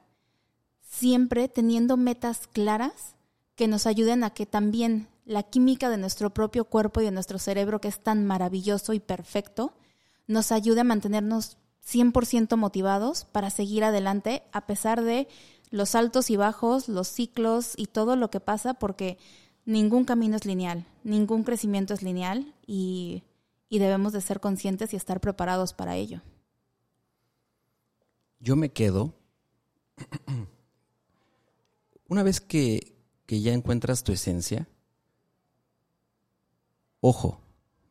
siempre 0.81 1.49
teniendo 1.49 1.97
metas 1.97 2.47
claras 2.47 3.15
que 3.55 3.67
nos 3.67 3.85
ayuden 3.85 4.23
a 4.23 4.31
que 4.31 4.45
también 4.45 5.09
la 5.25 5.43
química 5.43 5.89
de 5.89 5.97
nuestro 5.97 6.33
propio 6.33 6.65
cuerpo 6.65 7.01
y 7.01 7.05
de 7.05 7.11
nuestro 7.11 7.37
cerebro, 7.37 7.81
que 7.81 7.89
es 7.89 7.99
tan 7.99 8.25
maravilloso 8.25 8.93
y 8.93 8.99
perfecto, 8.99 9.73
nos 10.25 10.51
ayude 10.51 10.81
a 10.81 10.85
mantenernos 10.85 11.57
100% 11.85 12.55
motivados 12.55 13.25
para 13.25 13.49
seguir 13.49 13.83
adelante 13.83 14.43
a 14.53 14.65
pesar 14.65 15.03
de 15.03 15.27
los 15.69 15.95
altos 15.95 16.29
y 16.29 16.37
bajos, 16.37 16.87
los 16.87 17.09
ciclos 17.09 17.73
y 17.75 17.87
todo 17.87 18.15
lo 18.15 18.29
que 18.29 18.39
pasa, 18.39 18.75
porque 18.75 19.17
ningún 19.67 20.03
camino 20.05 20.35
es 20.35 20.45
lineal, 20.45 20.87
ningún 21.03 21.43
crecimiento 21.43 21.93
es 21.93 22.01
lineal 22.01 22.55
y, 22.65 23.21
debemos 23.69 24.13
de 24.13 24.21
ser 24.21 24.39
conscientes 24.39 24.93
y 24.93 24.95
estar 24.95 25.19
preparados 25.19 25.73
para 25.73 25.95
ello. 25.95 26.21
Yo 28.39 28.55
me 28.55 28.69
quedo, 28.69 29.13
una 32.07 32.23
vez 32.23 32.41
que, 32.41 32.95
que 33.27 33.41
ya 33.41 33.53
encuentras 33.53 34.03
tu 34.03 34.11
esencia, 34.11 34.67
Ojo, 36.99 37.39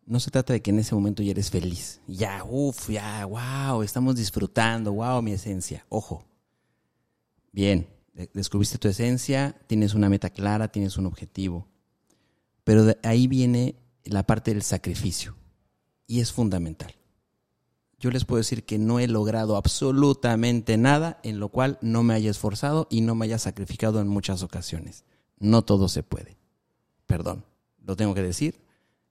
no 0.04 0.20
se 0.20 0.30
trata 0.30 0.52
de 0.52 0.60
que 0.60 0.70
en 0.70 0.78
ese 0.78 0.94
momento 0.94 1.22
ya 1.22 1.30
eres 1.30 1.50
feliz. 1.50 2.00
Ya, 2.06 2.44
uff, 2.44 2.90
ya, 2.90 3.24
wow, 3.24 3.82
estamos 3.82 4.16
disfrutando, 4.16 4.92
wow, 4.92 5.22
mi 5.22 5.32
esencia. 5.32 5.86
Ojo. 5.88 6.24
Bien, 7.52 7.86
descubriste 8.32 8.78
tu 8.78 8.88
esencia, 8.88 9.56
tienes 9.66 9.94
una 9.94 10.08
meta 10.08 10.30
clara, 10.30 10.68
tienes 10.68 10.96
un 10.96 11.06
objetivo. 11.06 11.68
Pero 12.64 12.84
de 12.84 12.98
ahí 13.02 13.26
viene 13.26 13.76
la 14.04 14.24
parte 14.24 14.52
del 14.52 14.62
sacrificio. 14.62 15.36
Y 16.06 16.20
es 16.20 16.32
fundamental. 16.32 16.94
Yo 17.98 18.10
les 18.10 18.24
puedo 18.24 18.38
decir 18.38 18.64
que 18.64 18.78
no 18.78 19.00
he 19.00 19.08
logrado 19.08 19.56
absolutamente 19.56 20.76
nada 20.76 21.18
en 21.22 21.40
lo 21.40 21.48
cual 21.48 21.78
no 21.80 22.02
me 22.02 22.14
haya 22.14 22.30
esforzado 22.30 22.86
y 22.90 23.00
no 23.00 23.14
me 23.14 23.24
haya 23.24 23.38
sacrificado 23.38 24.00
en 24.00 24.08
muchas 24.08 24.42
ocasiones. 24.42 25.04
No 25.38 25.62
todo 25.62 25.88
se 25.88 26.02
puede. 26.02 26.36
Perdón, 27.06 27.44
lo 27.84 27.96
tengo 27.96 28.14
que 28.14 28.22
decir 28.22 28.66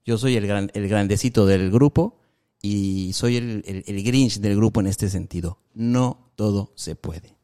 yo 0.06 0.20
soy 0.20 0.36
el, 0.36 0.46
gran, 0.46 0.70
el 0.76 0.88
grandecito 0.88 1.48
del 1.48 1.72
grupo 1.72 2.20
y 2.62 3.12
soy 3.14 3.38
el, 3.38 3.84
el, 3.86 4.04
Grinch 4.04 4.40
del 4.40 4.56
grupo 4.56 4.80
en 4.80 4.88
este 4.88 5.10
sentido. 5.10 5.58
No 5.74 6.32
todo 6.36 6.72
se 6.76 6.96
puede. 6.96 7.35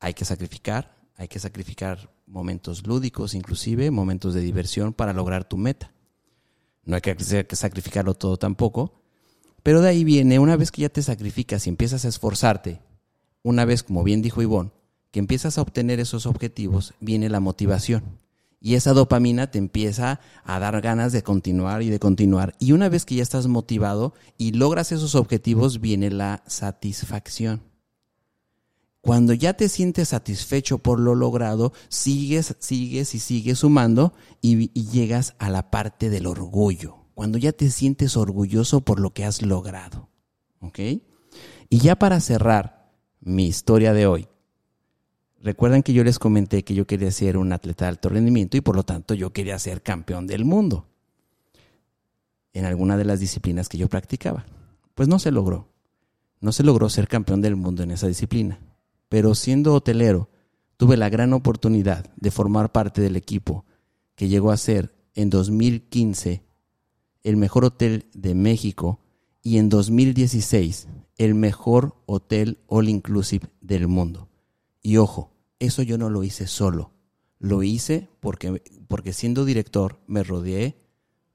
Hay 0.00 0.14
que 0.14 0.24
sacrificar, 0.24 0.96
hay 1.16 1.28
que 1.28 1.38
sacrificar 1.38 2.12
momentos 2.26 2.86
lúdicos, 2.86 3.34
inclusive 3.34 3.90
momentos 3.90 4.34
de 4.34 4.40
diversión 4.40 4.92
para 4.92 5.12
lograr 5.12 5.44
tu 5.44 5.56
meta. 5.56 5.92
No 6.84 6.96
hay 6.96 7.02
que 7.02 7.56
sacrificarlo 7.56 8.14
todo 8.14 8.36
tampoco, 8.36 9.02
pero 9.62 9.82
de 9.82 9.90
ahí 9.90 10.04
viene, 10.04 10.38
una 10.38 10.56
vez 10.56 10.70
que 10.72 10.82
ya 10.82 10.88
te 10.88 11.02
sacrificas 11.02 11.66
y 11.66 11.70
empiezas 11.70 12.04
a 12.04 12.08
esforzarte, 12.08 12.80
una 13.42 13.64
vez, 13.64 13.82
como 13.82 14.02
bien 14.02 14.22
dijo 14.22 14.42
Ivonne, 14.42 14.72
que 15.10 15.18
empiezas 15.18 15.58
a 15.58 15.62
obtener 15.62 16.00
esos 16.00 16.26
objetivos, 16.26 16.94
viene 17.00 17.28
la 17.28 17.40
motivación 17.40 18.20
y 18.60 18.74
esa 18.74 18.92
dopamina 18.92 19.50
te 19.50 19.58
empieza 19.58 20.20
a 20.44 20.58
dar 20.58 20.80
ganas 20.82 21.12
de 21.12 21.22
continuar 21.22 21.82
y 21.82 21.88
de 21.88 21.98
continuar. 21.98 22.54
Y 22.58 22.72
una 22.72 22.88
vez 22.88 23.06
que 23.06 23.14
ya 23.14 23.22
estás 23.22 23.46
motivado 23.46 24.12
y 24.36 24.52
logras 24.52 24.92
esos 24.92 25.14
objetivos, 25.14 25.80
viene 25.80 26.10
la 26.10 26.42
satisfacción. 26.46 27.69
Cuando 29.00 29.32
ya 29.32 29.54
te 29.54 29.68
sientes 29.68 30.08
satisfecho 30.08 30.78
por 30.78 31.00
lo 31.00 31.14
logrado, 31.14 31.72
sigues, 31.88 32.54
sigues 32.58 33.14
y 33.14 33.18
sigues 33.18 33.60
sumando 33.60 34.12
y, 34.42 34.68
llegas 34.90 35.34
a 35.38 35.48
la 35.48 35.70
parte 35.70 36.10
del 36.10 36.26
orgullo. 36.26 36.96
Cuando 37.14 37.38
ya 37.38 37.52
te 37.52 37.70
sientes 37.70 38.16
orgulloso 38.16 38.82
por 38.82 39.00
lo 39.00 39.12
que 39.12 39.24
has 39.24 39.42
logrado. 39.42 40.08
¿Ok? 40.60 40.78
Y 41.70 41.78
ya 41.78 41.96
para 41.96 42.20
cerrar 42.20 42.92
mi 43.20 43.46
historia 43.46 43.92
de 43.92 44.06
hoy, 44.06 44.28
Recuerdan 45.42 45.82
que 45.82 45.94
yo 45.94 46.04
les 46.04 46.18
comenté 46.18 46.64
que 46.64 46.74
yo 46.74 46.86
quería 46.86 47.10
ser 47.10 47.38
un 47.38 47.54
atleta 47.54 47.86
de 47.86 47.90
alto 47.90 48.10
rendimiento 48.10 48.58
y 48.58 48.60
por 48.60 48.76
lo 48.76 48.82
tanto 48.82 49.14
yo 49.14 49.32
quería 49.32 49.58
ser 49.58 49.82
campeón 49.82 50.26
del 50.26 50.44
mundo 50.44 50.86
en 52.52 52.66
alguna 52.66 52.98
de 52.98 53.06
las 53.06 53.20
disciplinas 53.20 53.70
que 53.70 53.78
yo 53.78 53.88
practicaba. 53.88 54.44
Pues 54.94 55.08
no 55.08 55.18
se 55.18 55.30
logró. 55.30 55.68
No 56.40 56.52
se 56.52 56.62
logró 56.62 56.90
ser 56.90 57.08
campeón 57.08 57.40
del 57.40 57.56
mundo 57.56 57.82
en 57.82 57.90
esa 57.90 58.06
disciplina. 58.06 58.58
Pero 59.10 59.34
siendo 59.34 59.74
hotelero, 59.74 60.30
tuve 60.76 60.96
la 60.96 61.10
gran 61.10 61.32
oportunidad 61.34 62.10
de 62.16 62.30
formar 62.30 62.70
parte 62.70 63.02
del 63.02 63.16
equipo 63.16 63.66
que 64.14 64.28
llegó 64.28 64.52
a 64.52 64.56
ser 64.56 64.94
en 65.14 65.30
2015 65.30 66.44
el 67.24 67.36
mejor 67.36 67.64
hotel 67.64 68.06
de 68.14 68.36
México 68.36 69.00
y 69.42 69.58
en 69.58 69.68
2016 69.68 70.86
el 71.18 71.34
mejor 71.34 71.96
hotel 72.06 72.60
all 72.68 72.88
inclusive 72.88 73.48
del 73.60 73.88
mundo. 73.88 74.28
Y 74.80 74.96
ojo, 74.98 75.32
eso 75.58 75.82
yo 75.82 75.98
no 75.98 76.08
lo 76.08 76.22
hice 76.22 76.46
solo. 76.46 76.92
Lo 77.40 77.64
hice 77.64 78.08
porque, 78.20 78.62
porque 78.86 79.12
siendo 79.12 79.44
director 79.44 79.98
me 80.06 80.22
rodeé 80.22 80.76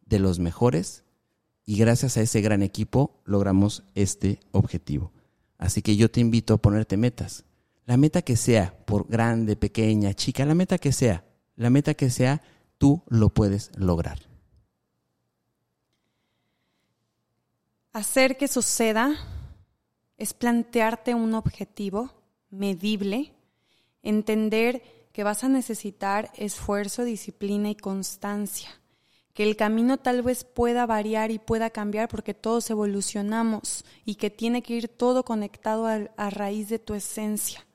de 0.05 0.19
los 0.19 0.39
mejores 0.39 1.03
y 1.65 1.77
gracias 1.77 2.15
a 2.15 2.21
ese 2.21 2.39
gran 2.39 2.63
equipo 2.63 3.21
logramos 3.25 3.83
este 3.95 4.39
objetivo. 4.51 5.11
Así 5.57 5.81
que 5.81 5.97
yo 5.97 6.09
te 6.09 6.21
invito 6.21 6.53
a 6.53 6.57
ponerte 6.57 6.95
metas. 6.95 7.43
La 7.85 7.97
meta 7.97 8.23
que 8.23 8.35
sea, 8.35 8.75
por 8.85 9.07
grande, 9.07 9.55
pequeña, 9.55 10.13
chica, 10.13 10.43
la 10.43 10.55
meta 10.55 10.77
que 10.79 10.91
sea, 10.91 11.23
la 11.55 11.69
meta 11.69 11.93
que 11.93 12.09
sea, 12.09 12.41
tú 12.77 13.03
lo 13.07 13.29
puedes 13.29 13.71
lograr. 13.77 14.19
Hacer 17.93 18.37
que 18.37 18.47
suceda 18.47 19.15
es 20.17 20.33
plantearte 20.33 21.13
un 21.13 21.33
objetivo 21.33 22.11
medible, 22.49 23.33
entender 24.01 24.81
que 25.11 25.23
vas 25.23 25.43
a 25.43 25.49
necesitar 25.49 26.31
esfuerzo, 26.35 27.03
disciplina 27.03 27.69
y 27.69 27.75
constancia, 27.75 28.69
que 29.33 29.43
el 29.43 29.55
camino 29.55 29.97
tal 29.97 30.23
vez 30.23 30.43
pueda 30.43 30.85
variar 30.85 31.31
y 31.31 31.39
pueda 31.39 31.69
cambiar 31.69 32.09
porque 32.09 32.33
todos 32.33 32.69
evolucionamos 32.69 33.85
y 34.05 34.15
que 34.15 34.29
tiene 34.29 34.61
que 34.61 34.73
ir 34.73 34.87
todo 34.87 35.23
conectado 35.23 35.87
a, 35.87 36.09
a 36.17 36.29
raíz 36.29 36.67
de 36.69 36.79
tu 36.79 36.95
esencia. 36.95 37.65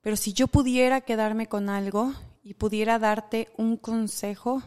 Pero 0.00 0.16
si 0.16 0.32
yo 0.32 0.48
pudiera 0.48 1.00
quedarme 1.00 1.48
con 1.48 1.68
algo 1.68 2.12
y 2.42 2.54
pudiera 2.54 2.98
darte 2.98 3.48
un 3.56 3.76
consejo, 3.76 4.62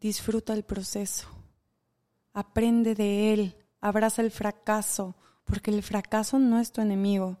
disfruta 0.00 0.52
el 0.54 0.64
proceso 0.64 1.28
aprende 2.36 2.94
de 2.94 3.32
él, 3.32 3.56
abraza 3.80 4.20
el 4.20 4.30
fracaso, 4.30 5.16
porque 5.44 5.70
el 5.70 5.82
fracaso 5.82 6.38
no 6.38 6.60
es 6.60 6.70
tu 6.70 6.82
enemigo. 6.82 7.38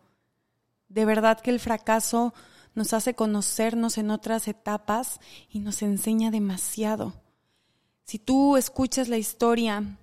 De 0.88 1.04
verdad 1.04 1.38
que 1.38 1.50
el 1.50 1.60
fracaso 1.60 2.32
nos 2.74 2.94
hace 2.94 3.12
conocernos 3.12 3.98
en 3.98 4.10
otras 4.10 4.48
etapas 4.48 5.20
y 5.50 5.58
nos 5.58 5.82
enseña 5.82 6.30
demasiado. 6.30 7.12
Si 8.04 8.18
tú 8.18 8.56
escuchas 8.56 9.08
la 9.08 9.18
historia 9.18 9.98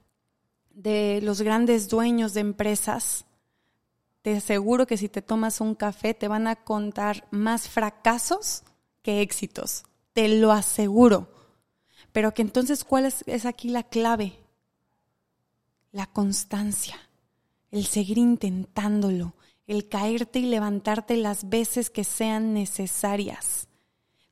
de 0.70 1.22
los 1.24 1.42
grandes 1.42 1.90
dueños 1.90 2.36
de 2.36 2.42
empresas, 2.42 3.26
te 4.24 4.38
aseguro 4.38 4.88
que 4.88 4.98
si 4.98 5.08
te 5.08 5.22
tomas 5.22 5.62
un 5.62 5.76
café 5.76 6.16
te 6.16 6.28
van 6.28 6.48
a 6.48 6.56
contar 6.56 7.28
más 7.30 7.70
fracasos 7.70 8.64
que 9.04 9.22
éxitos. 9.22 9.84
Te 10.14 10.28
lo 10.28 10.52
aseguro. 10.52 11.30
Pero 12.12 12.34
que 12.34 12.42
entonces, 12.42 12.84
¿cuál 12.84 13.06
es, 13.06 13.24
es 13.28 13.46
aquí 13.46 13.70
la 13.70 13.84
clave? 13.84 14.44
la 15.94 16.08
constancia, 16.08 16.96
el 17.72 17.86
seguir 17.86 18.18
intentándolo, 18.18 19.36
el 19.68 19.88
caerte 19.88 20.40
y 20.40 20.48
levantarte 20.48 21.16
las 21.16 21.50
veces 21.50 21.92
que 21.92 22.04
sean 22.04 22.54
necesarias. 22.54 23.68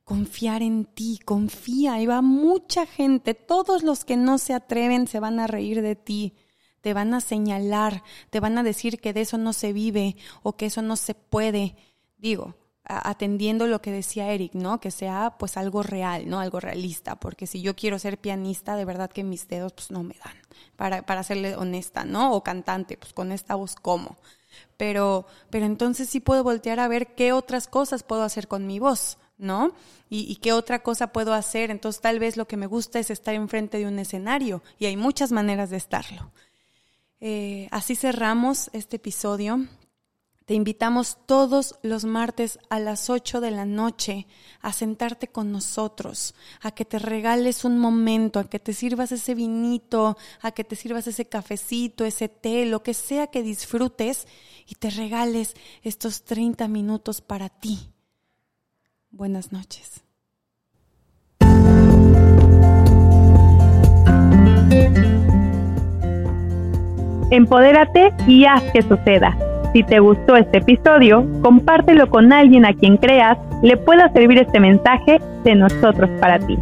Confiar 0.02 0.62
en 0.62 0.84
ti, 0.84 1.20
confía, 1.24 2.02
y 2.02 2.06
va 2.06 2.20
mucha 2.20 2.84
gente, 2.84 3.34
todos 3.34 3.84
los 3.84 4.04
que 4.04 4.16
no 4.16 4.38
se 4.38 4.54
atreven 4.54 5.06
se 5.06 5.20
van 5.20 5.38
a 5.38 5.46
reír 5.46 5.82
de 5.82 5.94
ti, 5.94 6.34
te 6.82 6.92
van 6.92 7.14
a 7.14 7.20
señalar, 7.20 8.02
te 8.28 8.40
van 8.40 8.58
a 8.58 8.62
decir 8.62 9.00
que 9.00 9.14
de 9.14 9.22
eso 9.22 9.38
no 9.38 9.54
se 9.54 9.72
vive 9.72 10.16
o 10.42 10.56
que 10.56 10.66
eso 10.66 10.82
no 10.82 10.96
se 10.96 11.14
puede. 11.14 11.76
Digo, 12.18 12.54
atendiendo 12.84 13.66
lo 13.66 13.80
que 13.80 13.92
decía 13.92 14.32
Eric, 14.32 14.54
¿no? 14.54 14.80
Que 14.80 14.90
sea 14.90 15.36
pues 15.38 15.56
algo 15.56 15.82
real, 15.82 16.28
¿no? 16.28 16.40
Algo 16.40 16.60
realista, 16.60 17.16
porque 17.16 17.46
si 17.46 17.62
yo 17.62 17.76
quiero 17.76 17.98
ser 17.98 18.18
pianista, 18.18 18.76
de 18.76 18.84
verdad 18.84 19.10
que 19.10 19.24
mis 19.24 19.48
dedos 19.48 19.72
pues 19.72 19.90
no 19.90 20.02
me 20.02 20.14
dan, 20.24 20.34
para, 20.76 21.02
para 21.02 21.22
serle 21.22 21.56
honesta, 21.56 22.04
¿no? 22.04 22.32
O 22.32 22.42
cantante, 22.42 22.96
pues 22.96 23.12
con 23.12 23.32
esta 23.32 23.54
voz 23.54 23.76
cómo. 23.76 24.16
Pero, 24.76 25.26
pero 25.50 25.64
entonces 25.64 26.08
sí 26.08 26.20
puedo 26.20 26.42
voltear 26.42 26.80
a 26.80 26.88
ver 26.88 27.14
qué 27.14 27.32
otras 27.32 27.68
cosas 27.68 28.02
puedo 28.02 28.22
hacer 28.22 28.48
con 28.48 28.66
mi 28.66 28.80
voz, 28.80 29.18
¿no? 29.38 29.72
Y, 30.10 30.30
y, 30.30 30.36
qué 30.36 30.52
otra 30.52 30.82
cosa 30.82 31.12
puedo 31.12 31.32
hacer. 31.32 31.70
Entonces 31.70 32.02
tal 32.02 32.18
vez 32.18 32.36
lo 32.36 32.46
que 32.46 32.56
me 32.56 32.66
gusta 32.66 32.98
es 32.98 33.10
estar 33.10 33.34
enfrente 33.34 33.78
de 33.78 33.86
un 33.86 33.98
escenario 33.98 34.62
y 34.78 34.86
hay 34.86 34.96
muchas 34.96 35.32
maneras 35.32 35.70
de 35.70 35.78
estarlo. 35.78 36.32
Eh, 37.24 37.68
así 37.70 37.94
cerramos 37.94 38.68
este 38.72 38.96
episodio. 38.96 39.64
Te 40.44 40.54
invitamos 40.54 41.18
todos 41.24 41.76
los 41.84 42.04
martes 42.04 42.58
a 42.68 42.80
las 42.80 43.10
8 43.10 43.40
de 43.40 43.52
la 43.52 43.64
noche 43.64 44.26
a 44.60 44.72
sentarte 44.72 45.28
con 45.28 45.52
nosotros, 45.52 46.34
a 46.62 46.72
que 46.72 46.84
te 46.84 46.98
regales 46.98 47.64
un 47.64 47.78
momento, 47.78 48.40
a 48.40 48.50
que 48.50 48.58
te 48.58 48.72
sirvas 48.72 49.12
ese 49.12 49.36
vinito, 49.36 50.18
a 50.40 50.50
que 50.50 50.64
te 50.64 50.74
sirvas 50.74 51.06
ese 51.06 51.26
cafecito, 51.26 52.04
ese 52.04 52.28
té, 52.28 52.66
lo 52.66 52.82
que 52.82 52.92
sea 52.92 53.28
que 53.28 53.44
disfrutes 53.44 54.26
y 54.66 54.74
te 54.74 54.90
regales 54.90 55.54
estos 55.84 56.24
30 56.24 56.66
minutos 56.66 57.20
para 57.20 57.48
ti. 57.48 57.92
Buenas 59.12 59.52
noches. 59.52 60.02
Empodérate 67.32 68.12
y 68.26 68.44
haz 68.44 68.62
que 68.74 68.82
suceda. 68.82 69.34
Si 69.72 69.82
te 69.82 70.00
gustó 70.00 70.36
este 70.36 70.58
episodio, 70.58 71.26
compártelo 71.40 72.10
con 72.10 72.30
alguien 72.30 72.66
a 72.66 72.74
quien 72.74 72.98
creas 72.98 73.38
le 73.62 73.78
pueda 73.78 74.12
servir 74.12 74.36
este 74.36 74.60
mensaje 74.60 75.18
de 75.42 75.54
nosotros 75.54 76.10
para 76.20 76.38
ti. 76.38 76.58